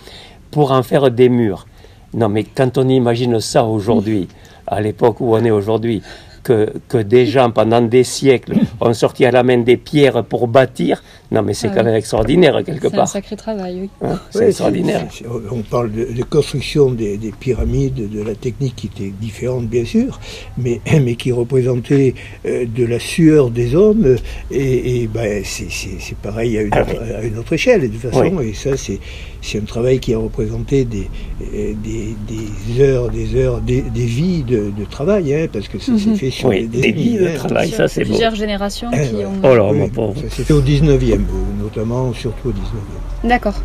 pour 0.51 0.71
en 0.71 0.83
faire 0.83 1.09
des 1.11 1.29
murs. 1.29 1.65
Non, 2.13 2.29
mais 2.29 2.43
quand 2.43 2.77
on 2.77 2.87
imagine 2.89 3.39
ça 3.39 3.63
aujourd'hui, 3.65 4.27
à 4.65 4.81
l'époque 4.81 5.21
où 5.21 5.33
on 5.35 5.43
est 5.45 5.51
aujourd'hui, 5.51 6.01
que, 6.47 6.71
que 6.87 6.97
des 6.97 7.25
gens 7.25 7.51
pendant 7.51 7.81
des 7.81 8.05
siècles 8.05 8.53
ont 8.79 8.93
sorti 8.93 9.25
à 9.25 9.31
la 9.31 9.43
main 9.43 9.57
des 9.57 9.75
pierres 9.75 10.23
pour 10.23 10.47
bâtir, 10.47 11.03
non, 11.31 11.41
mais 11.41 11.53
c'est 11.53 11.67
Ah 11.71 11.75
quand 11.75 11.83
même 11.83 11.95
extraordinaire 11.95 12.63
quelque 12.63 12.87
C'est 12.87 12.93
un 12.95 12.97
part. 12.97 13.07
sacré 13.07 13.35
travail, 13.35 13.79
oui. 13.81 13.89
hein. 14.01 14.19
c'est 14.29 14.39
Ouais, 14.39 14.47
extraordinaire. 14.49 15.07
on 15.51 15.61
parle 15.61 15.91
de, 15.91 16.05
de 16.13 16.23
construction 16.23 16.91
des, 16.91 17.17
des 17.17 17.31
pyramides, 17.31 18.09
de 18.09 18.21
la 18.23 18.35
technique 18.35 18.75
qui 18.75 18.87
était 18.87 19.11
différente 19.19 19.67
bien 19.67 19.85
sûr, 19.85 20.19
mais, 20.57 20.79
mais 21.01 21.15
qui 21.15 21.31
représentait 21.31 22.13
euh, 22.45 22.65
de 22.65 22.85
la 22.85 22.99
sueur 22.99 23.49
des 23.49 23.75
hommes, 23.75 24.15
et, 24.51 25.03
et 25.03 25.07
ben, 25.07 25.41
c'est 25.43 25.69
c'est- 25.71 25.99
c'est 25.99 26.17
pareil 26.17 26.57
à 26.57 26.61
une, 26.61 26.69
Ah 26.71 26.81
autre, 26.81 27.01
à 27.19 27.23
une 27.23 27.37
autre 27.37 27.53
échelle 27.53 27.81
de 27.81 27.87
toute 27.87 28.01
façon, 28.11 28.31
Oui. 28.35 28.49
et 28.49 28.53
ça 28.53 28.77
c'est 28.77 28.99
c'est 29.41 29.59
un 29.59 29.65
travail 29.65 29.99
qui 29.99 30.13
a 30.13 30.17
représenté 30.17 30.83
des, 30.83 31.07
euh, 31.53 31.73
des, 31.83 32.15
des 32.27 32.81
heures, 32.83 33.09
des 33.09 33.35
heures, 33.35 33.61
des, 33.61 33.81
des 33.81 34.05
vies 34.05 34.43
de, 34.43 34.71
de 34.77 34.85
travail, 34.89 35.33
hein, 35.33 35.47
parce 35.51 35.67
que 35.67 35.79
ça 35.79 35.97
s'est 35.97 36.15
fait 36.15 36.31
sur 36.31 36.49
Oui, 36.49 36.67
des 36.67 36.91
vies 36.91 37.17
de 37.17 37.27
hein. 37.27 37.31
travail, 37.35 37.69
ça 37.69 37.87
c'est 37.87 38.01
beau. 38.03 38.09
Plusieurs 38.09 38.35
générations 38.35 38.89
qui 38.91 38.97
ouais. 39.15 39.25
ont... 39.25 39.33
Oh 39.43 39.55
là, 39.55 39.69
Oui, 39.71 39.77
mon 39.77 39.89
pauvre. 39.89 40.15
ça 40.21 40.29
s'est 40.35 40.43
fait 40.43 40.53
au 40.53 40.61
19e, 40.61 41.16
notamment, 41.61 42.13
surtout 42.13 42.49
au 42.49 42.51
19e. 42.51 43.27
D'accord. 43.27 43.55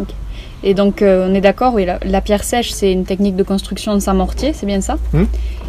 Ok. 0.00 0.08
Et 0.64 0.74
donc, 0.74 1.02
euh, 1.02 1.28
on 1.28 1.34
est 1.34 1.40
d'accord, 1.40 1.74
oui, 1.74 1.84
la, 1.84 1.98
la 2.04 2.20
pierre 2.20 2.44
sèche, 2.44 2.70
c'est 2.70 2.92
une 2.92 3.04
technique 3.04 3.34
de 3.36 3.42
construction 3.42 3.98
sans 3.98 4.14
mortier, 4.14 4.52
c'est 4.52 4.66
bien 4.66 4.80
ça 4.80 4.96
Hmm. 5.12 5.24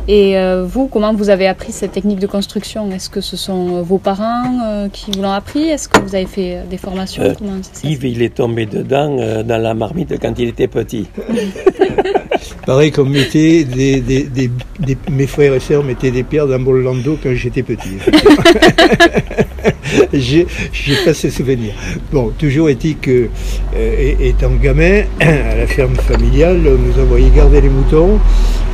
Et 0.09 0.37
euh, 0.37 0.65
vous, 0.69 0.87
comment 0.87 1.13
vous 1.13 1.29
avez 1.29 1.47
appris 1.47 1.71
cette 1.71 1.93
technique 1.93 2.19
de 2.19 2.27
construction? 2.27 2.91
Est-ce 2.91 3.09
que 3.09 3.21
ce 3.21 3.37
sont 3.37 3.77
euh, 3.77 3.81
vos 3.81 3.97
parents 3.99 4.43
euh, 4.65 4.89
qui 4.91 5.11
vous 5.11 5.21
l'ont 5.21 5.31
appris? 5.31 5.61
Est-ce 5.69 5.87
que 5.87 5.97
vous 6.01 6.13
avez 6.13 6.25
fait 6.25 6.57
euh, 6.57 6.63
des 6.69 6.77
formations? 6.77 7.23
Euh, 7.23 7.33
Comment 7.39 7.63
ça 7.63 7.73
se 7.81 7.87
Yves, 7.87 8.03
il 8.05 8.21
est 8.21 8.35
tombé 8.35 8.65
dedans 8.65 9.17
euh, 9.19 9.43
dans 9.43 9.57
la 9.61 9.73
marmite 9.73 10.13
quand 10.21 10.37
il 10.37 10.49
était 10.49 10.67
petit. 10.67 11.07
Pareil 12.65 12.91
comme 12.91 13.11
mettait 13.11 13.63
des, 13.63 14.01
des, 14.01 14.23
des- 14.23 14.51
des- 14.79 14.97
mes 15.09 15.25
frères 15.27 15.53
et 15.53 15.59
sœurs 15.61 15.83
mettaient 15.85 16.11
des 16.11 16.23
pierres 16.23 16.47
dans 16.47 16.59
mon 16.59 16.73
landau 16.73 17.17
quand 17.23 17.33
j'étais 17.33 17.63
petit. 17.63 17.97
J'ai 20.13 20.45
pas 21.05 21.13
ce 21.13 21.29
souvenir. 21.29 21.73
Bon, 22.11 22.31
toujours 22.37 22.69
est-il 22.69 22.97
que, 22.97 23.29
euh, 23.75 24.13
étant 24.19 24.51
gamin, 24.61 25.03
à 25.19 25.55
la 25.55 25.67
ferme 25.67 25.95
familiale, 25.95 26.61
on 26.67 26.77
nous 26.77 27.01
envoyait 27.03 27.29
garder 27.29 27.61
les 27.61 27.69
moutons. 27.69 28.19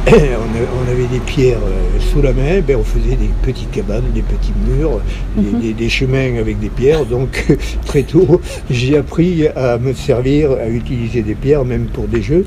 On, 0.10 0.92
avait 0.92 1.08
des 1.12 1.20
pierres 1.20 1.60
euh, 1.64 2.00
sous 2.00 2.22
la 2.22 2.34
main, 2.34 2.62
ben, 2.66 2.78
on 2.78 2.84
faisait 2.84 3.16
des 3.16 3.30
petites 3.44 3.70
cabanes, 3.70 4.06
des 4.16 4.22
petits 4.24 4.54
murs, 4.68 5.02
des, 5.38 5.68
des- 5.68 5.74
des 5.74 5.90
chemins 5.90 6.38
avec 6.40 6.60
des 6.60 6.70
pierres. 6.70 7.06
Donc 7.06 7.46
très 7.86 8.04
tôt, 8.04 8.42
j'ai 8.72 8.98
appris 8.98 9.48
à 9.50 9.78
me 9.78 9.94
servir, 9.94 10.52
à 10.54 10.68
utiliser 10.68 11.22
des 11.22 11.36
pierres, 11.36 11.64
même 11.66 11.86
pour 11.94 12.08
des 12.08 12.22
jeux. 12.24 12.46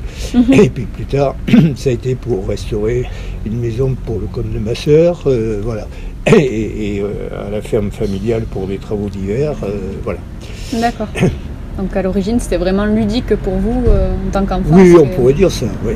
Et 0.51 0.69
puis 0.69 0.85
plus 0.85 1.05
tard, 1.05 1.35
ça 1.75 1.91
a 1.91 1.93
été 1.93 2.15
pour 2.15 2.47
restaurer 2.47 3.05
une 3.45 3.59
maison 3.59 3.95
pour 4.05 4.19
le 4.19 4.25
compte 4.25 4.51
de 4.51 4.59
ma 4.59 4.75
sœur, 4.75 5.23
euh, 5.27 5.61
voilà. 5.63 5.87
Et, 6.27 6.95
et, 6.95 7.01
euh, 7.01 7.47
à 7.47 7.49
la 7.49 7.61
ferme 7.61 7.91
familiale 7.91 8.43
pour 8.43 8.65
des 8.67 8.77
travaux 8.77 9.09
d'hiver, 9.09 9.53
euh, 9.63 9.75
voilà. 10.03 10.19
D'accord. 10.73 11.07
Donc, 11.77 11.95
à 11.97 12.01
l'origine, 12.03 12.39
c'était 12.39 12.57
vraiment 12.57 12.85
ludique 12.85 13.35
pour 13.37 13.55
vous 13.55 13.83
euh, 13.87 14.13
en 14.27 14.31
tant 14.31 14.45
qu'enfant 14.45 14.69
Oui, 14.75 14.95
on 15.01 15.07
pourrait 15.07 15.33
dire 15.33 15.51
ça, 15.51 15.65
oui. 15.83 15.93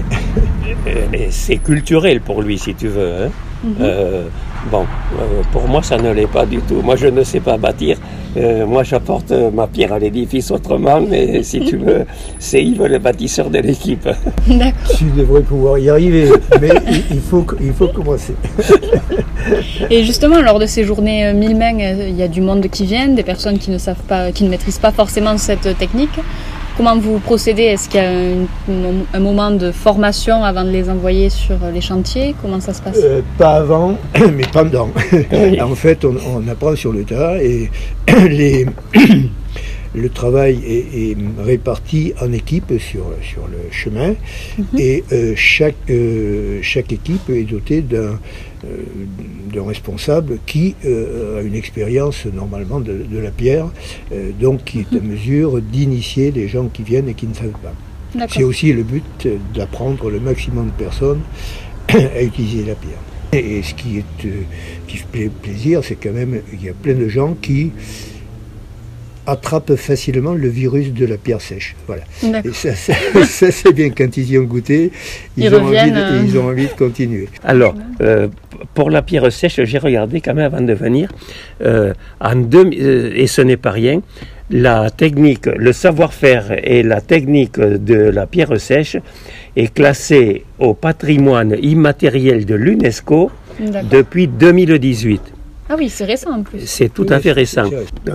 C'est 1.30 1.58
culturel 1.58 2.22
pour 2.22 2.42
lui, 2.42 2.58
si 2.58 2.74
tu 2.74 2.88
veux. 2.88 3.26
hein. 3.26 3.30
Mhm. 3.64 3.76
Euh, 3.82 4.24
bon, 4.72 4.86
euh, 5.20 5.42
pour 5.52 5.68
moi, 5.68 5.82
ça 5.84 5.98
ne 5.98 6.12
l'est 6.12 6.28
pas 6.32 6.46
du 6.46 6.58
tout. 6.60 6.82
Moi, 6.84 6.96
je 6.96 7.08
ne 7.08 7.24
sais 7.24 7.40
pas 7.40 7.58
bâtir. 7.58 7.98
Euh, 8.38 8.68
moi, 8.68 8.84
j'apporte 8.84 9.32
euh, 9.32 9.50
ma 9.50 9.68
pierre 9.68 9.94
à 9.94 10.00
l'édifice 10.00 10.52
autrement, 10.52 11.02
mais 11.02 11.42
si 11.44 11.60
tu 11.62 11.78
veux, 11.86 12.06
c'est 12.38 12.64
Yves 12.64 12.86
le 12.86 13.00
bâtisseur 13.00 13.50
de 13.50 13.60
l'équipe. 13.60 14.08
D'accord. 14.48 14.96
Tu 14.98 15.06
devrais 15.06 15.42
pouvoir 15.42 15.80
y 15.80 15.90
arriver, 15.90 16.30
mais 16.62 16.70
il, 17.12 17.20
faut, 17.20 17.46
il 17.60 17.74
faut 17.74 17.88
commencer. 17.88 18.36
Et 19.90 20.04
justement, 20.04 20.42
lors 20.42 20.60
de 20.60 20.66
ces 20.66 20.84
journées 20.84 21.28
euh, 21.28 21.34
mille 21.34 21.56
mains, 21.58 21.78
il 21.80 22.16
y 22.16 22.24
a 22.24 22.28
du 22.28 22.42
monde 22.42 22.68
qui 22.68 22.86
vient, 22.86 23.08
des 23.08 23.24
personnes 23.24 23.58
qui 23.58 23.72
ne 23.72 23.78
savent 23.78 24.04
pas, 24.08 24.32
qui 24.32 24.44
ne 24.44 24.50
maîtrisent 24.50 24.80
pas 24.80 24.92
forcément 24.92 25.38
cette 25.38 25.78
technique. 25.78 26.20
Comment 26.78 26.96
vous 26.96 27.18
procédez? 27.18 27.64
Est-ce 27.64 27.90
qu'il 27.90 28.00
y 28.00 28.04
a 28.04 29.16
un, 29.16 29.20
moment 29.20 29.50
de 29.50 29.72
formation 29.72 30.44
avant 30.44 30.64
de 30.64 30.70
les 30.70 30.88
envoyer 30.92 31.32
sur 31.32 31.56
euh, 31.64 31.72
les 31.72 31.82
chantiers? 31.82 32.36
Comment 32.40 32.60
ça 32.60 32.72
se 32.72 32.84
passe? 32.84 33.00
Euh, 33.04 33.22
pas 33.40 33.56
avant, 33.56 33.98
mais 34.34 34.46
pendant. 34.54 34.90
Oui. 35.12 35.60
en 35.60 35.74
fait, 35.74 36.06
on, 36.06 36.16
on 36.36 36.48
apprend 36.48 36.76
sur 36.76 36.94
le 36.94 37.04
tas 37.04 37.42
et 37.42 37.72
les, 38.30 38.68
le 39.96 40.10
travail 40.10 40.60
est, 40.66 41.12
est 41.12 41.18
réparti 41.44 42.14
en 42.22 42.32
équipes 42.34 42.74
sur, 42.80 43.06
sur 43.22 43.48
le 43.48 43.72
chemin 43.72 44.14
et 44.78 45.04
euh, 45.12 45.34
chaque, 45.36 45.76
euh, 45.90 46.60
chaque 46.62 46.92
équipe 46.92 47.30
est 47.30 47.44
dotée 47.44 47.82
d'un 47.82 48.20
euh, 48.66 49.62
responsable 49.62 50.40
qui 50.46 50.76
euh, 50.86 51.40
a 51.40 51.42
une 51.42 51.56
expérience 51.56 52.26
normalement 52.26 52.80
de, 52.80 52.94
de 53.10 53.18
la 53.20 53.32
pierre, 53.32 53.68
donc 54.40 54.64
qui 54.66 54.80
est 54.80 54.96
à 54.98 55.02
mesure 55.02 55.62
d'initier 55.62 56.32
les 56.32 56.48
gens 56.48 56.68
qui 56.68 56.84
viennent 56.84 57.10
et 57.10 57.14
qui 57.14 57.28
ne 57.28 57.34
savent 57.34 57.60
pas. 57.64 57.74
C'est 58.30 58.44
aussi 58.44 58.72
le 58.74 58.84
but 58.84 59.28
d'apprendre 59.56 60.10
le 60.10 60.20
maximum 60.20 60.68
de 60.68 60.84
personnes 60.84 61.22
à 61.90 62.22
utiliser 62.24 62.66
la 62.66 62.76
pierre. 62.76 63.00
Et, 63.34 63.58
et 63.58 63.64
ce 63.64 63.74
qui, 63.74 63.98
est, 63.98 64.28
qui 64.88 64.98
fait 64.98 65.06
pla- 65.12 65.30
plaisir, 65.42 65.82
c'est 65.84 65.96
quand 65.96 66.14
même 66.14 66.40
qu'il 66.50 66.64
y 66.66 66.70
a 66.70 66.74
plein 66.74 66.94
de 66.94 67.10
gens 67.10 67.36
qui 67.42 67.72
attrapent 69.28 69.76
facilement 69.76 70.34
le 70.34 70.48
virus 70.48 70.92
de 70.94 71.06
la 71.06 71.18
pierre 71.18 71.42
sèche. 71.42 71.76
Voilà. 71.86 72.04
Et 72.44 72.54
ça, 72.54 72.74
ça- 72.74 72.94
ça, 73.26 73.52
c'est 73.52 73.74
bien 73.74 73.90
quand 73.92 74.16
ils 74.18 74.32
y 74.32 74.38
ont 74.40 74.44
goûté, 74.44 74.92
ils, 75.38 75.44
Ils 75.46 75.54
ont, 75.54 75.58
envie 75.60 75.66
reviennent, 75.78 75.94
de, 75.94 76.00
euh. 76.00 76.24
ils 76.26 76.38
ont 76.40 76.48
envie 76.48 76.66
de 76.68 76.72
continuer. 76.72 77.28
Alors, 77.44 77.76
euh, 78.02 78.28
pour 78.74 78.90
la 78.90 79.02
pierre 79.02 79.32
sèche, 79.32 79.60
j'ai 79.64 79.78
regardé 79.78 80.22
quand 80.22 80.34
même 80.34 80.46
avant 80.54 80.62
de 80.66 80.74
venir, 80.74 81.10
euh, 81.64 81.94
en 82.20 82.36
deux- 82.36 82.72
euh, 82.80 83.12
et 83.16 83.28
ce 83.28 83.42
n'est 83.42 83.58
pas 83.58 83.72
rien, 83.72 84.02
la 84.50 84.90
technique, 84.90 85.46
le 85.48 85.74
savoir-faire 85.74 86.56
et 86.64 86.82
la 86.82 87.02
technique 87.02 87.60
de 87.60 87.96
la 87.96 88.26
pierre 88.28 88.58
sèche 88.62 88.96
est 89.58 89.74
classée 89.74 90.46
au 90.58 90.74
patrimoine 90.74 91.56
immatériel 91.62 92.46
de 92.46 92.56
l'UNESCO 92.56 93.30
depuis 93.92 94.28
2018. 94.30 95.22
Ah 95.70 95.76
oui, 95.78 95.90
c'est 95.90 96.06
récent 96.06 96.32
en 96.32 96.44
plus. 96.44 96.62
C'est 96.66 96.90
tout 96.94 97.06
à 97.10 97.20
fait 97.20 97.32
récent. 97.34 97.70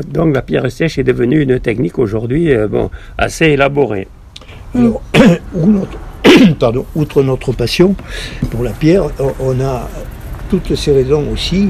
Donc 0.09 0.35
la 0.35 0.43
pierre 0.43 0.71
sèche 0.73 0.99
est 0.99 1.05
devenue 1.05 1.43
une 1.43 1.61
technique 1.61 1.99
aujourd'hui 1.99 2.53
euh, 2.55 2.67
bon, 2.69 2.91
assez 3.19 3.47
élaborée. 3.47 4.09
Alors, 4.75 5.03
pardon, 6.59 6.87
outre 6.95 7.23
notre 7.23 7.53
passion 7.53 7.95
pour 8.51 8.63
la 8.65 8.71
pierre, 8.71 9.05
on- 9.19 9.35
on 9.41 9.61
a 9.61 9.89
toutes 10.49 10.75
ces 10.75 10.93
raisons 10.93 11.25
aussi 11.31 11.69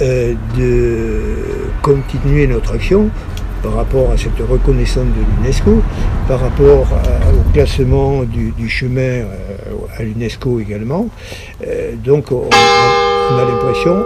euh, 0.00 0.34
de 0.56 1.20
continuer 1.82 2.46
notre 2.46 2.74
action 2.74 3.10
par 3.62 3.74
rapport 3.74 4.10
à 4.10 4.16
cette 4.16 4.38
reconnaissance 4.48 5.06
de 5.06 5.42
l'UNESCO, 5.42 5.82
par 6.28 6.40
rapport 6.40 6.86
à- 6.92 7.32
au 7.32 7.52
classement 7.52 8.22
du, 8.24 8.50
du 8.52 8.68
chemin 8.68 9.00
euh, 9.00 9.24
à 9.98 10.02
l'UNESCO 10.02 10.60
également. 10.60 11.08
Euh, 11.66 11.92
donc 12.04 12.30
on, 12.32 12.48
on 12.50 13.36
a 13.36 13.44
l'impression 13.44 13.96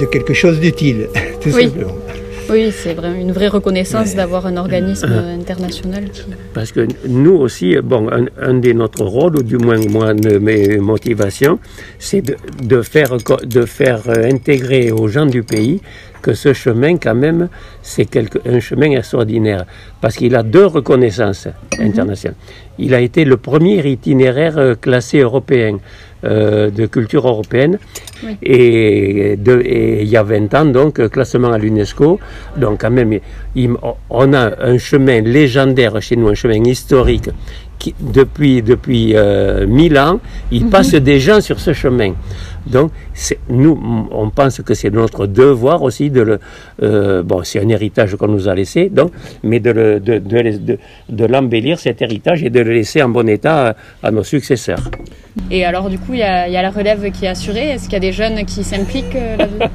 de 0.00 0.04
quelque 0.06 0.34
chose 0.34 0.60
d'utile, 0.60 1.08
tout 1.40 1.50
Oui. 1.54 1.64
simplement. 1.64 1.94
Oui, 2.50 2.72
c'est 2.72 2.94
vraiment 2.94 3.18
une 3.20 3.32
vraie 3.32 3.48
reconnaissance 3.48 4.08
Ouais. 4.10 4.14
d'avoir 4.14 4.46
un 4.46 4.56
organisme 4.56 5.12
international 5.38 6.08
qui. 6.10 6.22
Parce 6.54 6.72
que 6.72 6.88
nous 7.06 7.34
aussi, 7.34 7.76
bon, 7.84 8.08
un, 8.10 8.24
un 8.40 8.54
de 8.54 8.72
notre 8.72 9.04
rôle, 9.04 9.36
ou 9.36 9.42
du 9.42 9.58
moins 9.58 9.76
moi, 9.90 10.14
de 10.14 10.38
mes 10.38 10.78
motivations, 10.78 11.58
c'est 11.98 12.22
de, 12.22 12.36
de 12.62 12.80
faire, 12.80 13.18
de 13.44 13.66
faire 13.66 14.00
euh, 14.08 14.30
intégrer 14.32 14.90
aux 14.92 15.08
gens 15.08 15.26
du 15.26 15.42
pays 15.42 15.82
que 16.22 16.34
ce 16.34 16.52
chemin, 16.52 16.96
quand 16.96 17.14
même, 17.14 17.48
c'est 17.82 18.04
quelque- 18.04 18.38
un 18.48 18.60
chemin 18.60 18.90
extraordinaire. 18.92 19.64
Parce 20.00 20.16
qu'il 20.16 20.34
a 20.36 20.42
deux 20.42 20.66
reconnaissances 20.66 21.48
internationales. 21.78 22.36
Il 22.78 22.94
a 22.94 23.00
été 23.00 23.24
le 23.24 23.36
premier 23.36 23.84
itinéraire 23.88 24.58
euh, 24.58 24.74
classé 24.74 25.18
européen. 25.20 25.78
euh, 26.24 26.68
de 26.70 26.86
culture 26.86 27.28
européenne 27.28 27.78
Oui. 28.24 28.36
et, 28.42 29.36
de- 29.36 29.62
et 29.64 30.02
il 30.02 30.08
y 30.08 30.16
a 30.16 30.24
20 30.24 30.52
ans 30.52 30.64
donc 30.64 30.98
euh, 30.98 31.08
classement 31.08 31.52
à 31.52 31.58
l'UNESCO 31.58 32.18
donc 32.56 32.80
quand 32.80 32.90
même 32.90 33.20
il- 33.54 33.70
on 34.10 34.32
a 34.32 34.50
un 34.64 34.78
chemin 34.78 35.20
légendaire 35.20 36.02
chez 36.02 36.16
nous 36.16 36.26
un 36.26 36.34
chemin 36.34 36.60
historique 36.64 37.30
qui 37.78 37.94
depuis 38.00 38.62
depuis 38.62 39.12
euh, 39.14 39.66
1000 39.66 39.98
ans 39.98 40.20
il 40.50 40.66
passe 40.66 40.94
des 40.94 41.20
gens 41.20 41.40
sur 41.40 41.60
ce 41.60 41.72
chemin. 41.72 42.12
Donc 42.66 42.90
nous 43.48 44.08
on 44.10 44.30
pense 44.30 44.60
que 44.62 44.74
c'est 44.74 44.90
notre 44.90 45.26
devoir 45.26 45.82
aussi 45.82 46.10
de 46.10 46.20
le 46.22 46.38
euh, 46.82 47.22
bon 47.22 47.42
c'est 47.44 47.60
un 47.64 47.68
héritage 47.68 48.16
qu'on 48.16 48.28
nous 48.28 48.48
a 48.48 48.54
laissé 48.54 48.88
donc 48.90 49.12
mais 49.42 49.60
de 49.60 49.70
le- 49.70 50.00
de, 50.00 50.18
de, 50.18 50.58
de- 50.58 50.78
de 51.08 51.24
l'embellir 51.24 51.78
cet 51.78 52.02
héritage 52.02 52.42
et 52.42 52.50
de 52.50 52.60
le 52.60 52.72
laisser 52.72 53.02
en 53.02 53.08
bon 53.08 53.28
état 53.28 53.68
à, 54.02 54.08
à 54.08 54.10
nos 54.10 54.24
successeurs. 54.24 54.82
Et 55.52 55.64
alors, 55.64 55.88
du 55.88 55.98
coup, 55.98 56.14
il 56.14 56.18
y, 56.18 56.22
a 56.22 56.48
il 56.48 56.52
y 56.52 56.56
a 56.56 56.62
la 56.62 56.70
relève 56.70 57.10
qui 57.12 57.24
est 57.24 57.28
assurée. 57.28 57.68
Est-ce 57.70 57.84
qu'il 57.84 57.92
y 57.92 57.96
a 57.96 58.00
des 58.00 58.12
jeunes 58.12 58.44
qui 58.44 58.64
s'impliquent 58.64 59.14
euh, 59.14 59.36
là-dedans? 59.36 59.70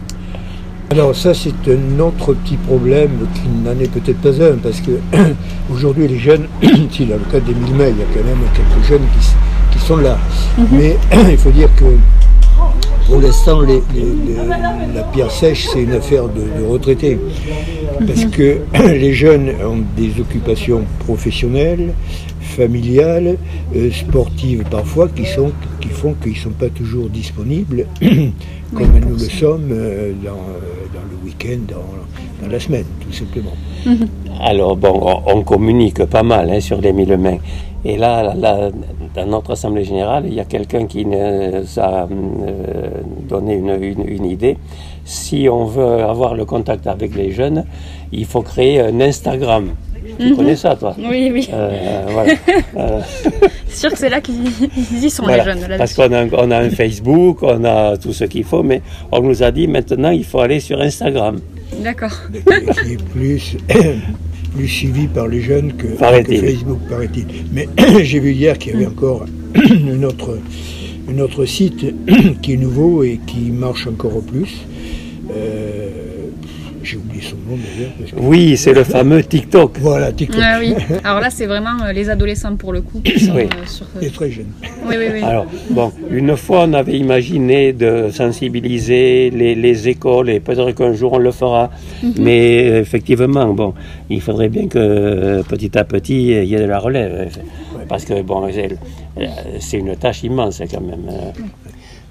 Alors 0.91 1.15
ça 1.15 1.33
c'est 1.33 1.49
un 1.69 1.99
autre 1.99 2.33
petit 2.33 2.57
problème 2.57 3.11
qui 3.33 3.47
n'en 3.65 3.71
est 3.79 3.89
peut-être 3.91 4.19
pas 4.21 4.43
un 4.43 4.57
parce 4.61 4.79
que 4.81 4.91
aujourd'hui 5.73 6.07
les 6.07 6.19
jeunes, 6.19 6.47
si 6.91 7.05
dans 7.05 7.15
le 7.15 7.25
cas 7.31 7.39
des 7.39 7.53
mille 7.53 7.73
mails, 7.75 7.93
il 7.97 7.99
y 7.99 8.03
a 8.03 8.05
quand 8.13 8.27
même 8.27 8.39
quelques 8.55 8.87
jeunes 8.87 9.07
qui, 9.71 9.79
sont 9.79 9.97
là. 9.97 10.17
Mais 10.71 10.95
il 11.31 11.37
faut 11.37 11.51
dire 11.51 11.67
que 11.75 11.83
pour 13.07 13.19
l'instant 13.19 13.59
les- 13.61 13.81
les- 13.93 14.01
les- 14.01 14.93
la 14.95 15.03
pierre 15.11 15.29
sèche 15.29 15.67
c'est 15.67 15.81
une 15.83 15.91
affaire 15.91 16.23
de, 16.29 16.41
de 16.61 16.65
retraités. 16.65 17.19
Parce 18.07 18.23
que 18.25 18.59
les 18.87 19.13
jeunes 19.13 19.49
ont 19.65 19.83
des 19.97 20.21
occupations 20.21 20.83
professionnelles, 20.99 21.93
familiales, 22.39 23.37
euh, 23.75 23.91
sportives 23.91 24.63
parfois, 24.69 25.09
qui, 25.09 25.25
sont, 25.25 25.51
qui 25.81 25.89
font 25.89 26.13
qu'ils 26.21 26.33
ne 26.33 26.37
sont 26.37 26.49
pas 26.51 26.69
toujours 26.69 27.09
disponibles, 27.09 27.87
comme 28.73 28.89
Oui, 28.93 29.01
nous 29.05 29.13
le 29.15 29.19
sommes 29.19 29.69
euh, 29.71 30.13
dans, 30.23 30.31
euh, 30.31 30.85
dans 30.93 31.01
le 31.11 31.25
week-end, 31.25 31.59
dans, 31.67 31.83
dans 32.43 32.51
la 32.51 32.59
semaine, 32.59 32.85
tout 33.01 33.13
simplement. 33.13 33.51
Alors, 34.41 34.75
bon, 34.77 34.99
on, 35.25 35.37
on 35.39 35.43
communique 35.43 36.03
pas 36.05 36.23
mal 36.23 36.49
hein, 36.51 36.59
sur 36.59 36.79
les 36.81 36.91
mille 36.93 37.17
mains. 37.17 37.37
Et 37.85 37.97
là, 37.97 38.33
là, 38.35 38.69
dans 39.13 39.25
notre 39.25 39.51
Assemblée 39.51 39.83
Générale, 39.83 40.23
il 40.27 40.33
y 40.35 40.39
a 40.39 40.45
quelqu'un 40.45 40.85
qui 40.85 41.05
nous 41.05 41.15
a 41.77 42.07
euh, 42.09 42.89
donné 43.27 43.55
une, 43.55 43.77
une- 43.83 44.07
une 44.07 44.25
idée. 44.25 44.57
Si 45.05 45.49
on 45.49 45.65
veut 45.65 46.01
avoir 46.03 46.33
le 46.33 46.45
contact 46.45 46.87
avec 46.87 47.13
les 47.15 47.31
jeunes, 47.31 47.65
il 48.13 48.25
faut 48.25 48.41
créer 48.41 48.79
un 48.79 49.01
Instagram. 49.01 49.71
Tu 50.19 50.35
connais 50.35 50.55
ça, 50.55 50.75
toi? 50.75 50.95
Oui, 50.97 51.29
oui. 51.33 51.49
Euh, 51.53 52.05
voilà. 52.09 52.33
Euh, 52.77 53.01
C'est 53.67 53.77
sûr 53.81 53.91
que 53.91 53.97
c'est 53.97 54.09
là 54.09 54.19
qu'ils 54.21 54.35
ils 54.91 55.03
y 55.05 55.09
sont, 55.09 55.23
voilà. 55.23 55.43
les 55.43 55.49
jeunes. 55.51 55.59
là-dessus. 55.61 55.77
Parce 55.77 55.93
qu'on 55.93 56.13
a, 56.13 56.25
on 56.45 56.51
a 56.51 56.57
un 56.59 56.69
Facebook, 56.69 57.39
on 57.43 57.63
a 57.65 57.97
tout 57.97 58.13
ce 58.13 58.23
qu'il 58.25 58.43
faut, 58.43 58.63
mais 58.63 58.81
on 59.11 59.21
nous 59.21 59.43
a 59.43 59.51
dit 59.51 59.67
maintenant 59.67 60.09
il 60.11 60.23
faut 60.23 60.39
aller 60.39 60.59
sur 60.59 60.79
Instagram. 60.81 61.39
D'accord. 61.81 62.11
Qui, 62.31 62.93
est 62.93 63.03
plus, 63.13 63.57
plus 64.55 64.67
suivi 64.67 65.07
par 65.07 65.27
les 65.27 65.41
jeunes 65.41 65.73
que. 65.73 65.87
Facebook, 65.87 66.79
paraît-il. 66.89 67.25
Mais 67.51 67.67
j'ai 68.03 68.19
vu 68.19 68.31
hier 68.31 68.57
qu'il 68.57 68.73
y 68.73 68.75
avait 68.75 68.87
encore 68.87 69.25
un 69.55 70.03
autre, 70.03 70.39
un 71.09 71.19
autre 71.19 71.45
site 71.45 71.85
qui 72.41 72.53
est 72.53 72.57
nouveau 72.57 73.03
et 73.03 73.19
qui 73.25 73.51
marche 73.51 73.87
encore 73.87 74.17
au 74.17 74.21
plus. 74.21 74.65
Euh, 75.31 76.02
j'ai 76.83 76.97
oublié 76.97 77.21
son 77.21 77.35
nom 77.37 77.57
d'ailleurs. 77.57 77.91
que- 77.99 78.19
Oui, 78.19 78.57
c'est 78.57 78.73
le 78.73 78.83
fameux 78.83 79.23
TikTok. 79.23 79.77
Voilà, 79.79 80.11
TikTok. 80.11 80.41
Ah 80.43 80.57
oui. 80.59 80.73
Alors 81.03 81.19
là, 81.21 81.29
c'est 81.29 81.45
vraiment 81.45 81.81
euh, 81.83 81.91
les 81.93 82.09
adolescents 82.09 82.55
pour 82.55 82.73
le 82.73 82.81
coup 82.81 82.99
qui 83.01 83.19
sont 83.19 83.33
Oui. 83.35 83.43
euh, 83.43 83.65
sur. 83.65 83.85
Est 84.01 84.13
très 84.13 84.29
jeune. 84.29 84.47
Oui, 84.87 84.95
oui, 84.97 85.05
oui. 85.13 85.21
Alors, 85.21 85.45
bon, 85.69 85.91
une 86.11 86.35
fois 86.37 86.65
on 86.67 86.73
avait 86.73 86.97
imaginé 86.97 87.73
de 87.73 88.09
sensibiliser 88.11 89.29
les, 89.31 89.55
les 89.55 89.87
écoles 89.87 90.29
et 90.29 90.39
peut-être 90.39 90.71
qu'un 90.71 90.93
jour 90.93 91.13
on 91.13 91.17
le 91.19 91.31
fera, 91.31 91.69
mais 92.17 92.69
euh, 92.69 92.81
effectivement, 92.81 93.53
bon, 93.53 93.73
il 94.09 94.21
faudrait 94.21 94.49
bien 94.49 94.67
que 94.67 94.77
euh, 94.79 95.43
petit 95.43 95.77
à 95.77 95.83
petit 95.83 96.27
il 96.27 96.45
y 96.45 96.55
ait 96.55 96.59
de 96.59 96.65
la 96.65 96.79
relève, 96.79 97.13
euh, 97.15 97.79
parce 97.87 98.05
que 98.05 98.21
bon, 98.21 98.47
c'est 98.51 98.77
euh, 99.19 99.25
c'est 99.59 99.77
une 99.77 99.95
tâche 99.95 100.23
immense 100.23 100.61
quand 100.69 100.81
même. 100.81 101.05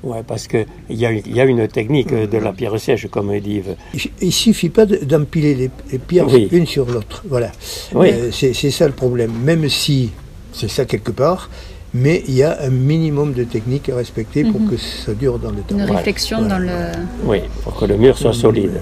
Euh. 0.04 0.08
Ouais, 0.08 0.22
parce 0.26 0.46
qu'il 0.48 0.66
y, 0.90 1.06
a- 1.06 1.12
il 1.12 1.34
y 1.34 1.40
a 1.40 1.44
une 1.44 1.66
technique 1.68 2.12
euh, 2.12 2.26
de 2.26 2.38
la 2.38 2.52
pierre 2.52 2.78
sèche, 2.78 3.06
comme 3.08 3.38
dit 3.40 3.56
Yves. 3.56 3.76
Il 4.20 4.26
ne 4.26 4.30
suffit 4.32 4.68
pas 4.68 4.86
de- 4.86 4.96
d'empiler 5.04 5.54
les, 5.54 5.70
les 5.90 5.98
pierres 5.98 6.26
Oui. 6.32 6.48
une 6.52 6.66
sur 6.66 6.86
l'autre. 6.86 7.22
Voilà. 7.28 7.50
Oui. 7.94 8.08
Euh, 8.12 8.30
c'est 8.32 8.52
ça 8.70 8.86
le 8.86 8.92
problème. 8.92 9.32
Même 9.44 9.68
si 9.68 10.10
c'est 10.52 10.68
ça 10.70 10.84
quelque 10.84 11.12
part, 11.12 11.50
mais 11.94 12.22
il 12.26 12.34
y 12.34 12.42
a 12.42 12.58
un 12.62 12.70
minimum 12.70 13.32
de 13.34 13.44
techniques 13.44 13.88
à 13.90 13.96
respecter 13.96 14.44
pour 14.44 14.60
que 14.68 14.76
ça 14.76 15.12
dure 15.14 15.38
dans 15.38 15.50
le 15.50 15.58
temps. 15.60 15.76
Une 15.76 15.82
Voilà. 15.84 15.96
réflexion 15.98 16.38
Voilà. 16.40 16.54
dans 16.54 16.60
le. 16.64 16.72
Oui, 17.26 17.38
pour 17.62 17.76
que 17.76 17.84
le 17.84 17.96
mur 17.96 18.16
soit 18.18 18.32
solide. 18.32 18.80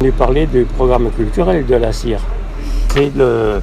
On 0.00 0.04
lui 0.04 0.12
parlait 0.12 0.46
du 0.46 0.64
programme 0.64 1.10
culturel 1.10 1.64
de 1.66 1.74
la 1.76 1.92
cire. 1.92 2.20
C'est 2.92 3.10
le, 3.16 3.60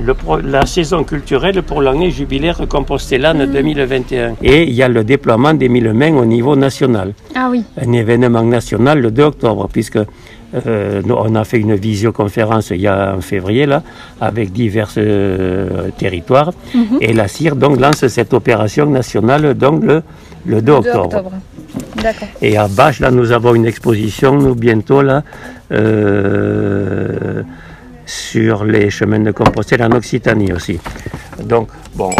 le 0.00 0.14
pro- 0.14 0.38
la 0.40 0.66
saison 0.66 1.04
culturelle 1.04 1.62
pour 1.62 1.82
l'année 1.82 2.10
jubilaire 2.10 2.60
Compostelle 2.68 3.48
2021. 3.52 4.34
Et 4.42 4.62
il 4.64 4.72
y 4.74 4.82
a 4.82 4.88
le 4.88 5.04
déploiement 5.04 5.54
des 5.54 5.68
mille 5.68 5.92
mains 5.92 6.14
au 6.14 6.24
niveau 6.24 6.56
national. 6.56 7.12
Ah 7.34 7.48
oui. 7.50 7.64
Un 7.80 7.92
événement 7.92 8.42
national 8.42 9.00
le 9.00 9.10
2 9.10 9.22
octobre, 9.22 9.68
puisque 9.72 9.98
euh, 10.66 11.00
nous, 11.04 11.14
on 11.14 11.34
a 11.34 11.44
fait 11.44 11.58
une 11.58 11.74
visioconférence 11.74 12.70
il 12.70 12.80
y 12.82 12.86
a 12.86 13.14
en 13.16 13.20
février 13.20 13.66
là, 13.66 13.82
avec 14.20 14.52
divers 14.52 14.90
euh, 14.98 15.88
territoires. 15.96 16.52
Et 17.00 17.12
la 17.12 17.28
cire 17.28 17.56
donc 17.56 17.80
lance 17.80 18.06
cette 18.06 18.34
opération 18.34 18.86
nationale 18.86 19.54
donc 19.54 19.82
le, 19.84 20.02
le 20.46 20.60
2 20.60 20.66
2 20.66 20.72
octobre. 20.72 21.32
Et 22.42 22.56
à 22.56 22.68
Bâche, 22.68 23.00
là, 23.00 23.10
nous 23.10 23.32
avons 23.32 23.54
une 23.54 23.66
exposition, 23.66 24.34
nous, 24.34 24.54
bientôt, 24.54 25.00
là, 25.02 25.22
euh, 25.70 27.42
sur 28.12 28.64
les 28.64 28.90
chemins 28.90 29.20
de 29.20 29.30
Compostelle 29.30 29.82
en 29.82 29.92
Occitanie 29.92 30.52
aussi. 30.52 30.78
Donc, 31.42 31.68
bon, 31.94 32.10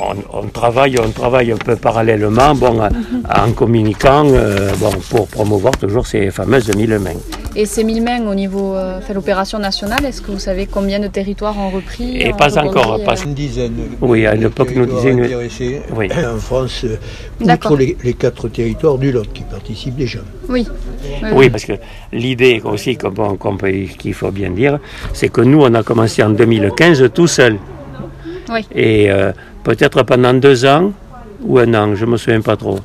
on, 0.00 0.10
on- 0.12 0.40
on 0.40 0.46
travaille, 0.48 0.96
on 0.98 1.10
travaille 1.10 1.52
un 1.52 1.56
peu 1.56 1.76
parallèlement, 1.76 2.54
bon, 2.54 2.80
en 2.82 3.52
communiquant, 3.52 4.24
euh, 4.26 4.70
bon, 4.78 4.90
pour 5.10 5.26
promouvoir 5.28 5.76
toujours 5.76 6.06
ces 6.06 6.30
fameuses 6.30 6.74
mille 6.76 6.98
mains. 6.98 7.12
Et 7.56 7.66
ces 7.66 7.82
1000 7.82 8.02
mains 8.04 8.24
au 8.26 8.34
niveau 8.34 8.74
euh, 8.74 9.00
fait 9.00 9.14
l'opération 9.14 9.58
nationale, 9.58 10.04
est-ce 10.04 10.20
que 10.22 10.30
vous 10.30 10.38
savez 10.38 10.66
combien 10.66 11.00
de 11.00 11.08
territoires 11.08 11.58
ont 11.58 11.70
repris 11.70 12.20
Et 12.20 12.32
pas 12.32 12.56
encore, 12.58 12.94
euh, 13.00 13.04
pas- 13.04 13.16
Une 13.16 13.34
dizaine. 13.34 13.72
Oui, 14.00 14.26
à 14.26 14.34
l'époque, 14.34 14.70
nous 14.76 14.86
disaient 14.86 15.10
une- 15.10 15.26
Oui. 15.96 16.08
En 16.12 16.38
France, 16.38 16.82
euh, 16.84 16.96
D'accord. 17.40 17.72
outre 17.72 17.80
les, 17.80 17.96
les 18.04 18.12
quatre 18.14 18.48
territoires 18.48 18.96
du 18.98 19.10
Lot 19.10 19.26
qui 19.32 19.42
participent 19.42 19.96
déjà. 19.96 20.20
Oui. 20.48 20.66
Oui, 21.22 21.28
Oui, 21.34 21.50
parce 21.50 21.64
que 21.64 21.72
l'idée 22.12 22.60
aussi 22.64 22.96
qu'il 22.96 24.14
faut 24.14 24.30
bien 24.30 24.50
dire, 24.50 24.78
c'est 25.12 25.28
que 25.30 25.40
nous, 25.40 25.60
on 25.62 25.74
a 25.74 25.82
commencé 25.82 26.22
en 26.22 26.30
2015 26.30 27.10
tout 27.12 27.26
seul. 27.26 27.56
Oui. 28.50 28.66
Et 28.74 29.10
euh, 29.10 29.32
peut-être 29.64 30.02
pendant 30.04 30.34
deux 30.34 30.64
ans 30.64 30.92
ou 31.42 31.58
un 31.58 31.72
an, 31.74 31.94
je 31.94 32.04
ne 32.04 32.10
me 32.12 32.16
souviens 32.16 32.40
pas 32.40 32.56
trop. 32.56 32.78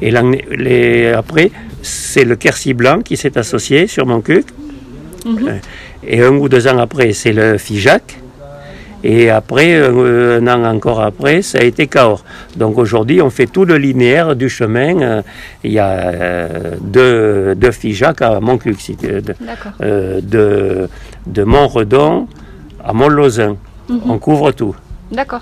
Et 0.00 0.10
les- 0.50 1.12
après, 1.12 1.50
c'est 1.82 2.24
le 2.24 2.36
Quercy 2.36 2.74
Blanc 2.74 3.00
qui 3.02 3.16
s'est 3.16 3.36
associé 3.38 3.86
sur 3.86 4.06
mon 4.06 4.20
cuc. 4.20 4.46
Mhm. 5.24 5.48
Euh, 5.48 5.58
Et 6.06 6.20
un 6.22 6.32
ou 6.36 6.48
deux 6.50 6.66
ans 6.68 6.78
après, 6.78 7.12
c'est 7.14 7.32
le 7.32 7.56
FIJAC. 7.56 8.18
Et 9.02 9.30
après, 9.30 9.74
euh, 9.74 10.38
un 10.40 10.46
an 10.48 10.64
encore 10.76 11.00
après, 11.00 11.40
ça 11.42 11.58
a 11.58 11.62
été 11.62 11.86
Cahors. 11.86 12.22
Donc 12.56 12.76
aujourd'hui, 12.78 13.22
on 13.22 13.30
fait 13.30 13.46
tout 13.46 13.64
le 13.64 13.76
linéaire 13.78 14.36
du 14.36 14.48
chemin. 14.50 15.22
Il 15.62 15.72
y 15.72 15.78
a 15.78 16.48
deux, 16.80 17.54
deux 17.54 17.70
FIJAC 17.70 18.20
à 18.22 18.38
tu- 18.76 18.96
de, 18.96 19.22
de, 20.20 20.88
de 21.26 21.42
Montredon 21.44 22.28
à 22.84 22.92
Mont-Lausin. 22.92 23.56
Mhm. 23.88 24.00
On 24.10 24.18
couvre 24.18 24.50
tout. 24.52 24.74
D'accord. 25.12 25.40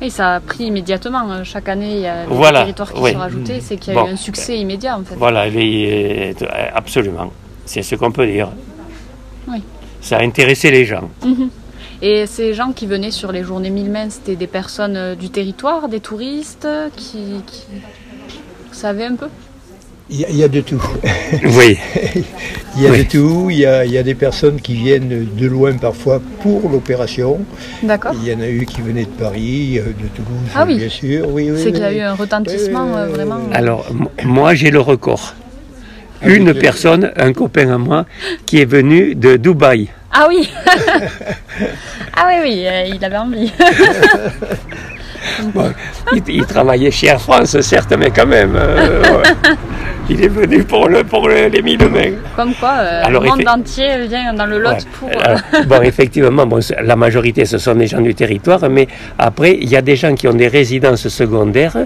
Et 0.00 0.10
ça 0.10 0.34
a 0.36 0.40
pris 0.40 0.64
immédiatement. 0.64 1.30
euh, 1.30 1.44
Chaque 1.44 1.68
année, 1.68 1.94
il 1.94 2.00
y 2.00 2.06
a 2.06 2.26
des 2.26 2.34
Voilà, 2.34 2.60
territoires 2.60 2.92
qui 2.92 3.00
oui. 3.00 3.12
sont 3.12 3.18
rajoutés. 3.18 3.60
C'est 3.60 3.76
qu'il 3.76 3.94
y 3.94 3.96
a 3.96 4.00
Bon. 4.02 4.08
eu 4.08 4.12
un 4.12 4.16
succès 4.16 4.58
immédiat, 4.58 4.98
en 4.98 5.04
fait. 5.04 5.14
Voilà, 5.14 5.48
les- 5.48 6.34
euh, 6.42 6.46
absolument. 6.74 7.30
C'est 7.64 7.82
ce 7.82 7.94
qu'on 7.94 8.10
peut 8.10 8.26
dire. 8.26 8.48
Oui. 9.48 9.62
Ça 10.00 10.16
a 10.18 10.22
intéressé 10.22 10.70
les 10.70 10.84
gens. 10.84 11.08
Et 12.00 12.26
ces 12.26 12.52
gens 12.52 12.72
qui 12.72 12.86
venaient 12.86 13.12
sur 13.12 13.30
les 13.30 13.44
journées 13.44 13.70
1000 13.70 13.88
mains, 13.90 14.10
c'était 14.10 14.34
des 14.34 14.48
personnes 14.48 14.96
euh, 14.96 15.14
du 15.14 15.30
territoire, 15.30 15.88
des 15.88 16.00
touristes 16.00 16.66
qui, 16.96 17.40
qui... 17.46 17.62
Vous 18.68 18.74
savez 18.74 19.04
un 19.04 19.14
peu? 19.14 19.28
Il 20.10 20.20
y, 20.20 20.24
a- 20.24 20.28
il 20.30 20.36
y 20.36 20.44
a 20.44 20.48
de 20.48 20.60
tout. 20.60 20.82
Oui. 21.44 21.78
Il 22.76 22.82
y 22.82 22.86
a 22.86 22.90
Oui. 22.90 23.04
de 23.04 23.10
tout. 23.10 23.48
Il 23.50 23.58
y 23.58 23.66
a, 23.66 23.84
il 23.84 23.92
y 23.92 23.98
a 23.98 24.02
des 24.02 24.14
personnes 24.14 24.58
qui 24.60 24.74
viennent 24.74 25.26
de 25.36 25.46
loin 25.46 25.72
parfois 25.76 26.22
pour 26.42 26.70
l'opération. 26.70 27.40
D'accord. 27.82 28.12
Il 28.14 28.26
y 28.26 28.34
en 28.34 28.40
a 28.40 28.48
eu 28.48 28.64
qui 28.64 28.80
venaient 28.80 29.04
de 29.04 29.08
Paris, 29.24 29.78
euh, 29.78 29.82
de 29.88 30.08
Toulouse, 30.14 30.48
Ah 30.54 30.64
oui. 30.66 30.76
bien 30.78 30.88
sûr. 30.88 31.28
Oui, 31.28 31.50
oui, 31.50 31.60
C'est 31.62 31.70
qu'il 31.72 31.82
y 31.82 31.84
a 31.84 31.92
eu 31.92 32.00
un 32.00 32.14
retentissement 32.14 32.96
euh, 32.96 33.06
vraiment. 33.08 33.40
Alors, 33.52 33.84
moi, 34.24 34.54
j'ai 34.54 34.70
le 34.70 34.80
record. 34.80 35.34
Ah, 36.22 36.28
Une 36.30 36.54
personne, 36.54 37.12
un 37.16 37.32
copain 37.34 37.70
à 37.74 37.76
moi, 37.78 38.06
qui 38.46 38.58
est 38.60 38.64
venu 38.64 39.14
de 39.14 39.36
Dubaï. 39.36 39.88
Ah 40.10 40.26
oui 40.28 40.48
Ah 42.16 42.28
oui, 42.28 42.34
oui, 42.42 42.62
euh, 42.66 42.84
il 42.94 43.04
avait 43.04 43.16
envie. 43.18 43.52
Il, 46.14 46.22
il 46.28 46.46
travaillait 46.46 46.90
chez 46.90 47.08
Air 47.08 47.20
France, 47.20 47.60
certes, 47.60 47.94
mais 47.98 48.10
quand 48.10 48.26
même. 48.26 48.54
euh, 48.56 49.02
ouais. 49.02 49.56
Il 50.10 50.22
est 50.22 50.28
venu 50.28 50.64
pour, 50.64 50.88
le, 50.88 51.04
pour 51.04 51.28
le- 51.28 51.46
les 51.46 51.62
mille 51.62 51.88
mains. 51.88 52.10
Comme 52.34 52.54
quoi, 52.54 52.72
euh, 52.80 53.02
Alors, 53.04 53.22
le 53.22 53.28
monde 53.30 53.44
entier 53.48 54.06
vient 54.08 54.34
dans 54.34 54.46
le 54.46 54.58
Lot 54.58 54.70
Ouais. 54.70 54.78
pour... 54.98 55.08
euh, 55.08 55.14
Alors, 55.24 55.40
bon, 55.66 55.80
effectivement, 55.90 56.44
bon, 56.46 56.58
la 56.82 56.96
majorité, 56.96 57.44
ce 57.44 57.56
sont 57.58 57.74
des 57.76 57.86
gens 57.86 58.00
du 58.00 58.14
territoire, 58.14 58.60
mais 58.68 58.88
après, 59.18 59.56
il 59.60 59.68
y 59.70 59.76
a 59.76 59.80
des 59.80 59.94
gens 59.96 60.14
qui 60.14 60.26
ont 60.26 60.34
des 60.34 60.48
résidences 60.48 61.06
secondaires, 61.08 61.76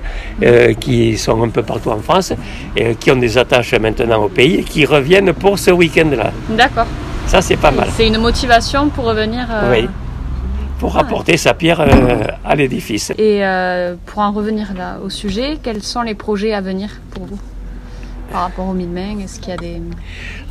euh, 0.43 0.73
qui 0.75 1.19
sont 1.19 1.43
un 1.43 1.51
peu 1.51 1.63
partout 1.63 1.91
en 1.91 1.99
France, 1.99 2.33
et 2.75 2.95
qui 2.95 3.11
ont 3.11 3.17
des 3.17 3.37
attaches 3.37 3.75
maintenant 3.75 4.23
au 4.25 4.29
pays, 4.29 4.57
et 4.61 4.63
qui 4.65 4.87
reviennent 4.87 5.33
pour 5.35 5.59
ce 5.59 5.71
week-end-là. 5.71 6.33
D'accord. 6.49 6.87
Ça, 7.27 7.43
c'est 7.43 7.57
pas 7.57 7.71
mal. 7.71 7.89
C'est 7.97 8.07
une 8.07 8.19
motivation 8.19 8.89
pour 8.89 9.05
revenir... 9.05 9.47
Oui. 9.71 9.89
Pour 10.79 10.99
apporter 10.99 11.37
sa 11.39 11.55
pierre 11.55 11.81
euh, 11.81 11.87
à 12.45 12.55
l'édifice. 12.55 13.11
Et 13.17 13.45
euh, 13.45 13.95
pour 14.05 14.19
en 14.21 14.31
revenir 14.33 14.75
là 14.77 14.99
au 15.03 15.09
sujet, 15.09 15.59
quels 15.63 15.83
sont 15.83 16.03
les 16.03 16.15
projets 16.15 16.53
à 16.53 16.61
venir 16.61 16.91
pour 17.11 17.25
vous 17.25 17.39
par 18.31 18.43
rapport 18.43 18.75
mille 18.75 18.89
mains 18.91 19.19
Est-ce 19.23 19.39
qu'il 19.41 19.51
y 19.51 19.53
a 19.53 19.57
des... 19.57 19.81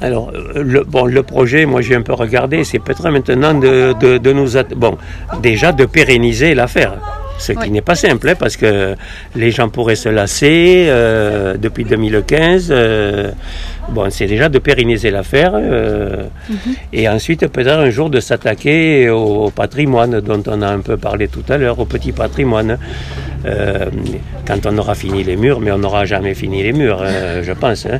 Alors, 0.01 0.31
euh, 0.33 0.63
le, 0.63 0.83
bon, 0.85 1.05
le 1.05 1.23
projet, 1.23 1.65
moi 1.65 1.81
j'ai 1.81 1.93
un 1.95 2.01
peu 2.01 2.13
regardé, 2.13 2.63
c'est 2.63 2.79
peut-être 2.79 3.07
maintenant 3.09 3.53
de, 3.53 3.93
de, 3.99 4.17
de 4.17 4.31
nous... 4.33 4.51
Bon, 4.77 4.97
déjà 5.41 5.71
de 5.73 5.85
pérenniser 5.85 6.55
l'affaire. 6.55 6.93
Ce 7.37 7.51
qui 7.51 7.57
Oui. 7.59 7.71
n'est 7.71 7.81
pas 7.81 7.95
simple, 7.95 8.29
hein, 8.29 8.35
parce 8.39 8.55
que 8.55 8.95
les 9.35 9.51
gens 9.51 9.67
pourraient 9.67 9.97
se 9.97 10.07
lasser 10.07 10.85
euh, 10.87 11.57
depuis 11.57 11.83
2015. 11.83 12.69
euh, 12.71 13.31
bon, 13.89 14.09
c'est 14.09 14.27
déjà 14.27 14.49
de 14.49 14.59
pérenniser 14.59 15.11
l'affaire. 15.11 15.53
euh, 15.55 16.23
Et 16.93 17.07
ensuite, 17.09 17.47
peut-être 17.47 17.79
un 17.79 17.89
jour 17.89 18.09
de 18.09 18.19
s'attaquer 18.19 19.09
au, 19.09 19.49
patrimoine, 19.51 20.19
dont 20.21 20.41
on 20.47 20.61
a 20.61 20.67
un 20.67 20.79
peu 20.79 20.97
parlé 20.97 21.27
tout 21.27 21.43
à 21.49 21.57
l'heure, 21.57 21.79
au 21.79 21.85
petit 21.85 22.11
patrimoine. 22.11 22.77
Euh, 23.45 23.85
quand 24.47 24.65
on 24.65 24.75
aura 24.79 24.95
fini 24.95 25.23
les 25.23 25.35
murs, 25.35 25.59
mais 25.59 25.71
on 25.71 25.77
n'aura 25.77 26.05
jamais 26.05 26.33
fini 26.33 26.63
les 26.63 26.73
murs, 26.73 26.99
euh, 27.03 27.43
je 27.43 27.51
pense. 27.51 27.85
hein. 27.85 27.99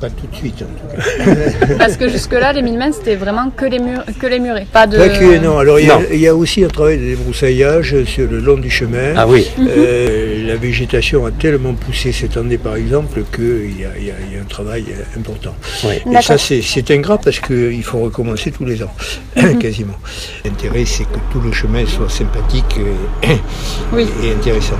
Pas 0.00 0.10
tout 0.10 0.26
de 0.30 0.34
suite. 0.34 0.62
en 0.62 0.66
tout 0.66 0.96
cas. 0.96 1.74
Parce 1.78 1.96
que 1.96 2.08
jusque-là, 2.08 2.52
les 2.52 2.62
mille 2.62 2.78
mains, 2.78 2.90
c'était 2.90 3.14
vraiment 3.14 3.50
que 3.56 3.64
les, 3.64 3.78
murs, 3.78 4.02
que 4.20 4.26
les 4.26 4.40
murets. 4.40 4.66
Pas 4.72 4.88
de... 4.88 4.98
Pas 4.98 5.08
que, 5.08 5.38
non. 5.38 5.58
Alors, 5.58 5.78
il 5.78 5.86
y, 5.86 5.90
a, 5.90 6.00
y 6.14 6.28
aussi 6.30 6.64
un 6.64 6.68
travail 6.68 6.98
de 6.98 7.04
débroussaillage 7.04 8.02
sur 8.04 8.28
le 8.28 8.40
long 8.40 8.56
du 8.58 8.70
chemin. 8.70 9.14
Ah 9.16 9.26
oui. 9.28 9.48
Euh, 9.60 10.46
la 10.48 10.56
végétation 10.56 11.24
a 11.26 11.30
tellement 11.30 11.74
poussé 11.74 12.10
cette 12.10 12.36
année, 12.36 12.58
par 12.58 12.74
exemple, 12.74 13.22
qu'il 13.34 13.80
y, 13.80 13.84
a- 13.84 13.96
il 13.98 14.06
y 14.06 14.10
a 14.10 14.31
il 14.32 14.36
y 14.36 14.38
a 14.38 14.42
un 14.42 14.46
travail 14.46 14.84
euh, 14.90 15.18
important. 15.18 15.54
Oui. 15.84 16.00
Et 16.10 16.22
ça, 16.22 16.38
c'est 16.38 16.62
c'est 16.62 16.90
ingrat 16.90 17.18
parce 17.18 17.38
qu'il 17.40 17.82
faut 17.84 18.00
recommencer 18.00 18.50
tous 18.50 18.64
les 18.64 18.82
ans, 18.82 18.92
quasiment. 19.60 19.96
L'intérêt, 20.44 20.84
c'est 20.84 21.04
que 21.04 21.18
tout 21.30 21.40
le 21.40 21.52
chemin 21.52 21.84
soit 21.86 22.08
sympathique 22.08 22.76
et, 23.22 23.28
Oui, 23.92 24.08
et 24.22 24.32
intéressant. 24.32 24.76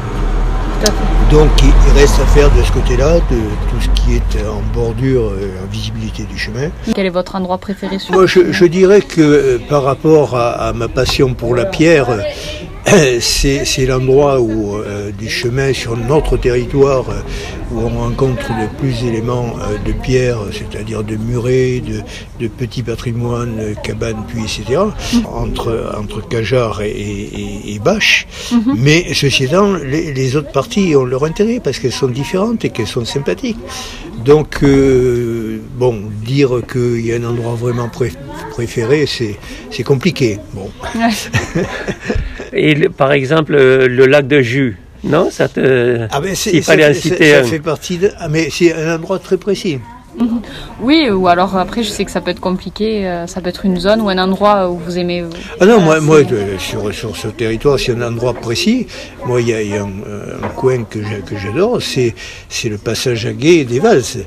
Donc, 1.30 1.50
il 1.62 1.98
reste 1.98 2.18
à 2.20 2.26
faire 2.26 2.50
de 2.54 2.62
ce 2.62 2.72
côté-là, 2.72 3.14
de 3.14 3.38
tout 3.70 3.80
ce 3.80 3.88
qui 4.00 4.16
est 4.16 4.46
en 4.46 4.60
bordure, 4.74 5.30
euh, 5.30 5.64
en 5.64 5.70
visibilité 5.70 6.24
du 6.24 6.36
chemin. 6.38 6.70
Quel 6.94 7.06
est 7.06 7.10
votre 7.10 7.36
endroit 7.36 7.58
préféré 7.58 7.98
sur 7.98 8.12
Moi, 8.12 8.22
le 8.22 8.26
je, 8.26 8.40
chemin 8.40 8.52
je 8.52 8.64
dirais 8.66 9.00
que 9.00 9.20
euh, 9.20 9.58
par 9.68 9.82
rapport 9.84 10.36
à, 10.36 10.50
à 10.50 10.72
ma 10.72 10.88
passion 10.88 11.32
pour 11.34 11.54
la 11.54 11.64
pierre, 11.64 12.08
c'est 13.20 13.64
c'est 13.64 13.86
l'endroit 13.86 14.40
où 14.40 14.76
euh, 14.76 15.10
du 15.12 15.28
chemin 15.28 15.72
sur 15.72 15.96
notre 15.96 16.36
territoire 16.36 17.08
euh, 17.10 17.20
où 17.72 17.80
on 17.80 17.88
rencontre 17.88 18.50
le 18.60 18.68
plus 18.78 19.00
d'éléments 19.02 19.54
euh, 19.60 19.78
de 19.86 19.92
pierre, 19.92 20.38
c'est-à-dire 20.52 21.02
de 21.02 21.16
murets, 21.16 21.80
de, 21.80 22.00
de 22.38 22.48
petits 22.48 22.82
patrimoines, 22.82 23.58
euh, 23.60 23.74
cabanes, 23.82 24.24
puits, 24.28 24.42
etc. 24.42 24.80
entre 25.32 25.94
entre 25.98 26.26
Cajar 26.28 26.82
et, 26.82 26.90
et, 26.90 27.74
et 27.74 27.78
Bâche. 27.78 28.26
Mais 28.76 29.06
ceci 29.14 29.44
étant, 29.44 29.72
les, 29.74 30.12
les 30.12 30.36
autres 30.36 30.52
parties 30.52 30.94
ont 30.94 31.04
leur 31.04 31.24
intérêt 31.24 31.60
parce 31.64 31.78
qu'elles 31.78 31.92
sont 31.92 32.08
différentes 32.08 32.64
et 32.66 32.70
qu'elles 32.70 32.86
sont 32.86 33.04
sympathiques. 33.06 33.58
Donc, 34.24 34.62
euh, 34.62 35.58
bon, 35.76 35.98
dire 36.24 36.60
qu'il 36.70 37.04
y 37.04 37.12
a 37.12 37.16
un 37.16 37.24
endroit 37.24 37.54
vraiment 37.54 37.88
pré- 37.88 38.12
préféré, 38.50 39.06
c'est 39.06 39.36
c'est 39.70 39.82
compliqué. 39.82 40.38
Bon. 40.52 40.70
Et 42.54 42.81
le- 42.82 42.90
par 42.90 43.12
exemple, 43.12 43.54
euh, 43.54 43.88
le 43.88 44.06
lac 44.06 44.26
de 44.28 44.40
Jus, 44.40 44.76
non? 45.04 45.28
Ça 45.30 45.48
te... 45.48 46.06
Ah 46.10 46.20
ben 46.20 46.34
c'est- 46.34 46.60
ça, 46.62 46.74
fait- 46.76 46.94
citer 46.94 47.30
ça, 47.32 47.38
un. 47.38 47.42
ça 47.44 47.48
fait 47.50 47.58
partie 47.60 47.98
de. 47.98 48.10
Ah 48.18 48.28
mais 48.28 48.48
c'est 48.50 48.72
un 48.74 48.96
endroit 48.96 49.18
très 49.18 49.36
précis. 49.36 49.78
Oui, 50.82 51.08
ou 51.10 51.26
alors 51.28 51.56
après, 51.56 51.82
je 51.84 51.88
sais 51.88 52.04
que 52.04 52.10
ça 52.10 52.20
peut 52.20 52.32
être 52.32 52.40
compliqué. 52.40 53.06
euh, 53.08 53.26
Ça 53.26 53.40
peut 53.40 53.48
être 53.48 53.64
une 53.64 53.78
zone 53.80 54.00
ou 54.02 54.08
un 54.10 54.18
endroit 54.18 54.68
où 54.68 54.76
vous 54.76 54.98
aimez... 54.98 55.24
Ah 55.60 55.64
non, 55.64 55.80
moi, 55.80 55.96
Euh, 55.96 56.00
moi 56.02 56.18
sur, 56.58 56.92
sur 56.92 57.16
ce 57.16 57.28
territoire, 57.28 57.78
c'est 57.78 57.92
un 57.92 58.02
endroit 58.02 58.34
précis. 58.34 58.86
Moi, 59.24 59.40
il 59.40 59.48
y 59.48 59.54
a, 59.54 59.62
il 59.62 59.70
y 59.70 59.76
a 59.76 59.82
un, 59.84 59.86
un 59.86 60.48
coin 60.56 60.82
que 60.84 61.00
j'a- 61.02 61.20
que 61.24 61.36
j'adore, 61.38 61.80
c'est 61.80 62.14
c'est 62.48 62.68
le 62.68 62.76
passage 62.78 63.24
à 63.26 63.32
Gué 63.32 63.64
des 63.64 63.78
Valses. 63.80 64.18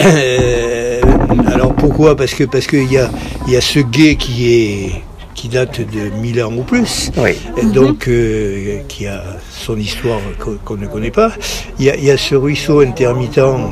Euh, 0.02 1.00
alors 1.46 1.74
pourquoi? 1.74 2.16
Parce 2.16 2.34
que 2.34 2.44
parce 2.44 2.66
qu'il 2.66 2.90
y 2.90 2.98
a 2.98 3.10
il 3.46 3.52
y 3.52 3.56
a 3.56 3.60
ce 3.60 3.80
gué 3.80 4.16
qui 4.16 4.36
est 4.54 4.92
qui 5.40 5.48
date 5.48 5.80
de 5.80 6.10
1000 6.20 6.42
ans 6.42 6.52
ou 6.52 6.62
plus. 6.64 7.10
Oui. 7.16 7.30
Et 7.56 7.64
donc 7.64 8.08
euh, 8.08 8.80
qui 8.88 9.06
a 9.06 9.22
son 9.50 9.78
histoire 9.78 10.20
qu'on 10.38 10.76
ne 10.76 10.86
connaît 10.86 11.10
pas. 11.10 11.32
Il 11.78 11.86
y 11.86 11.90
a, 11.90 11.96
il 11.96 12.04
y 12.04 12.10
a 12.10 12.18
ce 12.18 12.34
ruisseau 12.34 12.80
intermittent 12.80 13.38
euh, 13.38 13.68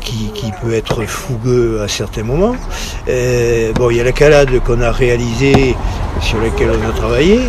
qui, 0.00 0.30
qui 0.34 0.52
peut 0.62 0.72
être 0.74 1.04
fougueux 1.04 1.80
à 1.82 1.88
certains 1.88 2.22
moments. 2.22 2.56
Euh, 3.08 3.72
bon, 3.74 3.90
il 3.90 3.96
y 3.98 4.00
a 4.00 4.04
la 4.04 4.12
calade 4.12 4.50
qu'on 4.64 4.80
a 4.80 4.90
réalisée, 4.90 5.74
sur 6.20 6.40
laquelle 6.40 6.70
on 6.70 6.88
a 6.88 6.92
travaillé. 6.92 7.40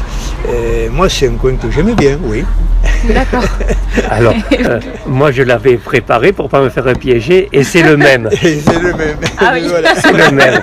Euh, 0.50 0.88
moi, 0.91 1.08
c'est 1.10 1.28
un 1.28 1.34
coin 1.36 1.56
que 1.56 1.69
j'aimais 1.71 1.93
bien, 1.95 2.17
oui. 2.24 2.43
D'accord. 3.08 3.43
Alors, 4.10 4.34
euh, 4.65 4.80
moi, 5.08 5.32
je 5.32 5.43
l'avais 5.43 5.78
préparé 5.78 6.32
pour 6.32 6.50
pas 6.50 6.62
me 6.62 6.69
faire 6.69 6.91
piéger, 7.00 7.50
et 7.52 7.63
c'est 7.63 7.82
le 7.84 7.97
même. 7.97 8.30
Et 8.43 8.60
c'est 8.60 8.80
le 8.80 8.93
même. 8.93 9.17
Ah 9.39 9.52
oui. 9.54 9.65
Voilà. 9.67 9.95
C'est 9.95 10.12
le 10.13 10.32
même. 10.36 10.62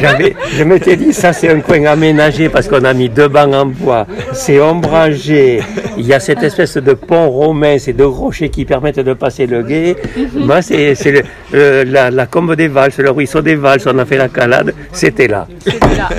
J'avais- 0.00 0.36
je 0.56 0.64
m'étais 0.64 0.96
dit, 0.96 1.12
ça 1.12 1.32
c'est 1.32 1.48
un 1.50 1.60
coin 1.60 1.84
aménagé 1.86 2.48
parce 2.48 2.68
qu'on 2.68 2.84
a 2.84 2.92
mis 2.94 3.08
deux 3.08 3.28
bancs 3.28 3.52
en 3.54 3.66
bois, 3.66 4.06
c'est 4.32 4.60
ombragé, 4.60 5.60
il 5.98 6.06
y 6.06 6.14
a 6.14 6.20
cette 6.20 6.42
espèce 6.42 6.76
de 6.76 6.94
pont 6.94 7.28
romain, 7.28 7.78
ces 7.78 7.92
deux 7.92 8.06
rochers 8.06 8.48
qui 8.48 8.64
permettent 8.64 9.00
de 9.00 9.12
passer 9.12 9.46
le 9.46 9.62
gué. 9.62 9.96
Moi, 10.34 10.62
c'est 10.62 10.89
c'est 10.94 11.12
le- 11.12 11.22
le- 11.52 11.82
la, 11.84 12.10
la 12.10 12.26
combe 12.26 12.54
des 12.54 12.68
valses, 12.68 12.98
le 12.98 13.10
ruisseau 13.10 13.40
des 13.42 13.54
valses, 13.56 13.86
on 13.86 13.98
a 13.98 14.04
fait 14.04 14.16
la 14.18 14.28
calade, 14.28 14.74
c'était 14.92 15.28
là. 15.28 15.46
C'était 15.64 15.78
là. 15.96 16.08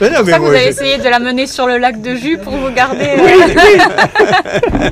Mais 0.00 0.10
non, 0.10 0.16
C'est 0.18 0.24
mais 0.24 0.30
ça 0.32 0.36
que 0.38 0.42
vous 0.42 0.48
avez 0.48 0.62
je- 0.64 0.68
essayé 0.68 0.98
de 0.98 1.04
la 1.08 1.18
mener 1.18 1.46
sur 1.46 1.66
le 1.66 1.78
lac 1.78 2.00
de 2.02 2.14
Jus 2.14 2.38
pour 2.38 2.54
vous 2.56 2.70
garder. 2.70 3.04
euh, 3.18 3.18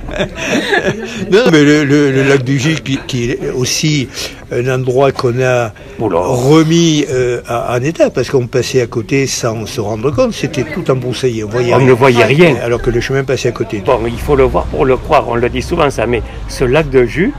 Non, 1.31 1.40
mais 1.51 1.64
le, 1.64 1.85
le- 1.85 2.11
le 2.12 2.23
lac 2.23 2.43
du 2.45 2.59
Gilles, 2.59 2.83
qui, 2.83 2.99
qui 3.07 3.31
est 3.31 3.51
aussi 3.55 4.09
un 4.53 4.69
endroit 4.69 5.12
qu'on 5.12 5.40
a 5.43 5.73
Oula. 5.99 6.19
remis 6.21 7.05
euh, 7.11 7.40
à- 7.47 7.77
en 7.77 7.83
état, 7.83 8.11
parce 8.11 8.31
qu'on 8.31 8.47
passait 8.47 8.81
à 8.83 8.87
côté 8.87 9.27
sans 9.27 9.67
se 9.67 9.81
rendre 9.81 10.11
compte, 10.11 10.33
c'était 10.33 10.64
tout 10.64 10.88
embroussaillé, 10.90 11.45
on 11.45 11.49
voyait 11.49 11.75
On 11.75 11.79
rien. 11.79 11.87
ne 11.88 11.93
voyait 11.93 12.25
rien. 12.25 12.57
Alors 12.62 12.81
que 12.81 12.90
le 12.90 13.01
chemin 13.01 13.25
passait 13.25 13.49
à 13.49 13.53
côté. 13.53 13.83
Bon, 13.85 14.01
il 14.07 14.19
faut 14.19 14.37
le 14.37 14.45
voir 14.45 14.64
pour 14.67 14.85
le 14.85 14.97
croire, 14.97 15.29
on 15.29 15.35
le 15.35 15.49
dit 15.49 15.62
souvent 15.62 15.90
ça, 15.90 16.07
mais 16.07 16.23
ce 16.49 16.64
lac 16.64 16.88
de 16.90 17.05
jus, 17.05 17.33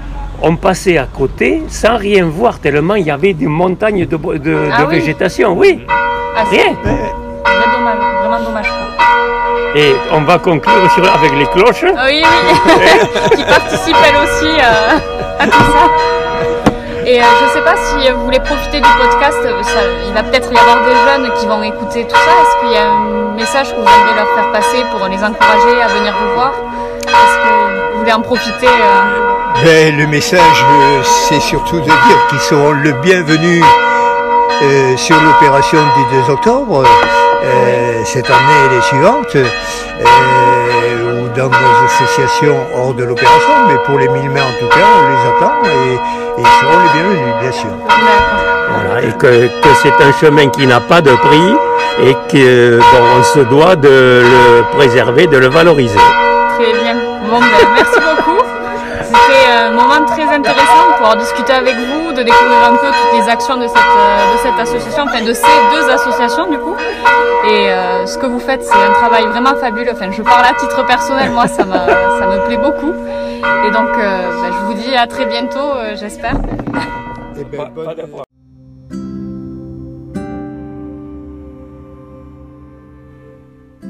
on 0.47 0.55
passait 0.55 0.97
à 0.97 1.05
côté 1.05 1.63
sans 1.69 1.97
rien 1.97 2.25
voir, 2.25 2.59
tellement 2.59 2.95
il 2.95 3.05
y 3.05 3.11
avait 3.11 3.33
des 3.33 3.47
montagnes 3.47 4.05
de, 4.05 4.17
Ah 4.71 4.85
oui. 4.87 4.95
végétation, 4.99 5.53
oui, 5.57 5.85
Ah, 5.89 6.43
rien. 6.51 6.73
dommage, 6.83 7.97
vraiment 8.21 8.43
dommage. 8.45 8.67
quoi. 8.69 9.81
Et 9.81 9.93
on 10.13 10.21
va 10.21 10.37
conclure 10.39 10.89
sur, 10.93 11.03
avec 11.13 11.31
les 11.37 11.45
cloches. 11.47 11.83
Oui, 11.83 12.23
oui, 12.23 13.35
qui 13.35 13.43
participe 13.43 13.97
elle 14.07 14.15
aussi 14.23 14.51
euh, 14.61 14.97
à 15.39 15.45
tout 15.47 15.65
ça. 15.75 15.85
Et 17.05 17.19
euh, 17.21 17.25
je 17.39 17.43
ne 17.45 17.49
sais 17.49 17.61
pas 17.61 17.75
si 17.75 18.09
vous 18.11 18.23
voulez 18.23 18.39
profiter 18.39 18.77
du 18.79 18.89
podcast, 19.01 19.37
euh, 19.45 19.61
ça- 19.63 19.89
il 20.07 20.13
va 20.13 20.23
peut-être 20.23 20.49
y 20.51 20.57
avoir 20.57 20.77
des 20.85 20.95
jeunes 21.05 21.29
qui 21.37 21.45
vont 21.47 21.61
écouter 21.63 22.05
tout 22.07 22.15
ça. 22.15 22.31
Est-ce 22.41 22.55
qu'il 22.61 22.71
y 22.73 22.77
a 22.77 22.87
un 22.89 23.33
message 23.35 23.69
que 23.71 23.75
vous 23.75 23.81
aimeriez 23.87 24.15
leur 24.15 24.29
faire 24.35 24.51
passer 24.53 24.81
pour 24.91 25.05
les 25.09 25.21
encourager 25.23 25.81
à 25.83 25.87
venir 25.89 26.13
vous 26.21 26.33
voir? 26.35 26.51
Est-ce 27.01 27.37
que 27.43 27.93
vous 27.93 27.99
voulez 27.99 28.13
en 28.13 28.21
profiter 28.21 28.67
euh, 28.67 29.44
Ben, 29.63 29.97
le 29.97 30.05
message, 30.07 30.39
euh, 30.63 31.01
c'est 31.03 31.39
surtout 31.39 31.79
de 31.79 31.85
dire 31.85 32.27
qu'ils 32.29 32.39
seront 32.39 32.71
le 32.71 32.91
bienvenu 33.01 33.63
euh, 34.61 34.97
sur 34.97 35.15
l'opération 35.21 35.79
du 35.95 36.17
2 36.27 36.31
octobre, 36.33 36.83
euh, 37.43 38.01
cette 38.05 38.29
année 38.29 38.59
et 38.65 38.75
les 38.75 38.81
suivantes, 38.81 39.35
euh, 39.35 41.23
ou 41.23 41.27
dans 41.35 41.47
nos 41.49 41.85
associations 41.85 42.57
hors 42.75 42.93
de 42.93 43.03
l'opération, 43.05 43.53
mais 43.67 43.77
pour 43.85 43.97
les 43.97 44.07
mille 44.09 44.29
mains 44.29 44.41
en 44.41 44.59
tout 44.59 44.69
cas, 44.69 44.85
on 44.99 45.09
les 45.09 45.29
attend 45.35 45.53
et, 45.63 45.93
et 45.95 46.43
ils 46.43 46.59
seront 46.61 46.83
les 46.83 46.99
bienvenus, 46.99 47.33
bien 47.41 47.51
sûr. 47.51 47.69
D'accord. 47.87 48.45
Voilà, 48.87 49.01
et 49.07 49.11
que, 49.17 49.47
que 49.47 49.69
c'est 49.81 50.03
un 50.03 50.11
chemin 50.19 50.49
qui 50.49 50.67
n'a 50.67 50.81
pas 50.81 51.01
de 51.01 51.11
prix 51.11 51.55
et 52.03 52.13
que 52.29 52.79
bon, 52.79 53.03
on 53.19 53.23
se 53.23 53.39
doit 53.39 53.75
de 53.75 54.23
le 54.23 54.63
préserver, 54.77 55.27
de 55.27 55.37
le 55.37 55.47
valoriser. 55.47 55.97
Très 56.59 56.73
bien. 56.83 56.95
Bon, 57.29 57.39
ben, 57.39 57.67
merci 57.73 57.99
beaucoup. 57.99 58.34
C'était 59.15 59.51
un 59.51 59.71
moment 59.71 60.05
très 60.05 60.23
intéressant 60.23 60.87
de 60.89 60.93
pouvoir 60.97 61.15
discuter 61.17 61.53
avec 61.53 61.75
vous, 61.75 62.11
de 62.11 62.23
découvrir 62.23 62.63
un 62.69 62.75
peu 62.75 62.87
toutes 62.87 63.19
les 63.19 63.29
actions 63.29 63.57
de 63.57 63.67
cette, 63.67 63.77
euh, 63.77 64.33
de 64.33 64.37
cette 64.39 64.59
association, 64.59 65.03
enfin 65.07 65.23
de 65.23 65.33
ces 65.33 65.57
deux 65.73 65.89
associations 65.89 66.49
du 66.49 66.57
coup. 66.57 66.75
Et 67.47 67.69
euh, 67.71 68.05
ce 68.05 68.17
que 68.17 68.25
vous 68.25 68.39
faites, 68.39 68.63
c'est 68.63 68.73
un 68.73 68.93
travail 68.93 69.25
vraiment 69.27 69.55
fabuleux. 69.55 69.91
Enfin, 69.93 70.11
je 70.11 70.21
parle 70.21 70.45
à 70.45 70.53
titre 70.53 70.85
personnel, 70.85 71.29
moi, 71.31 71.47
ça, 71.47 71.63
m'a- 71.63 71.85
ça 72.19 72.27
me 72.27 72.45
plaît 72.45 72.57
beaucoup. 72.57 72.91
Et 73.65 73.71
donc, 73.71 73.89
euh, 73.97 74.41
ben, 74.41 74.51
je 74.51 74.65
vous 74.65 74.73
dis 74.73 74.95
à 74.95 75.05
très 75.07 75.25
bientôt, 75.25 75.59
euh, 75.59 75.95
j'espère. 75.95 76.33
Eh 77.39 77.43
ben, 77.43 77.69
bonne- 77.73 78.24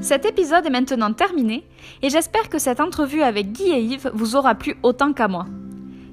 Cet 0.05 0.23
épisode 0.23 0.67
est 0.67 0.69
maintenant 0.69 1.13
terminé 1.13 1.67
et 2.03 2.11
j'espère 2.11 2.47
que 2.49 2.59
cette 2.59 2.79
entrevue 2.79 3.23
avec 3.23 3.51
Guy 3.53 3.71
et 3.71 3.81
Yves 3.81 4.11
vous 4.13 4.35
aura 4.35 4.53
plu 4.53 4.77
autant 4.83 5.13
qu'à 5.13 5.27
moi. 5.27 5.47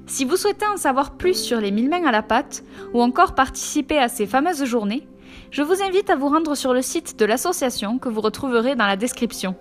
Si 0.07 0.25
vous 0.25 0.35
souhaitez 0.35 0.65
en 0.65 0.77
savoir 0.77 1.15
plus 1.15 1.35
sur 1.35 1.59
les 1.59 1.69
mille 1.69 1.91
mains 1.91 2.03
à 2.05 2.11
la 2.11 2.23
pâte 2.23 2.63
ou 2.95 3.03
encore 3.03 3.35
participer 3.35 3.99
à 3.99 4.09
ces 4.09 4.25
fameuses 4.25 4.65
journées, 4.65 5.07
je 5.51 5.61
vous 5.61 5.83
invite 5.83 6.09
à 6.09 6.15
vous 6.15 6.27
rendre 6.27 6.55
sur 6.55 6.73
le 6.73 6.81
site 6.81 7.19
de 7.19 7.25
l'association 7.25 7.99
que 7.99 8.09
vous 8.09 8.21
retrouverez 8.21 8.75
dans 8.75 8.87
la 8.87 8.95
description. 8.95 9.55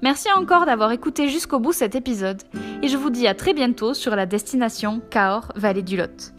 Merci 0.00 0.28
encore 0.36 0.64
d'avoir 0.64 0.92
écouté 0.92 1.28
jusqu'au 1.28 1.58
bout 1.58 1.72
cet 1.72 1.96
épisode 1.96 2.40
et 2.82 2.86
je 2.86 2.96
vous 2.96 3.10
dis 3.10 3.26
à 3.26 3.34
très 3.34 3.52
bientôt 3.52 3.94
sur 3.94 4.14
la 4.14 4.26
destination 4.26 5.02
Cahors 5.10 5.50
Vallée 5.56 5.82
du 5.82 5.96
Lot. 5.96 6.33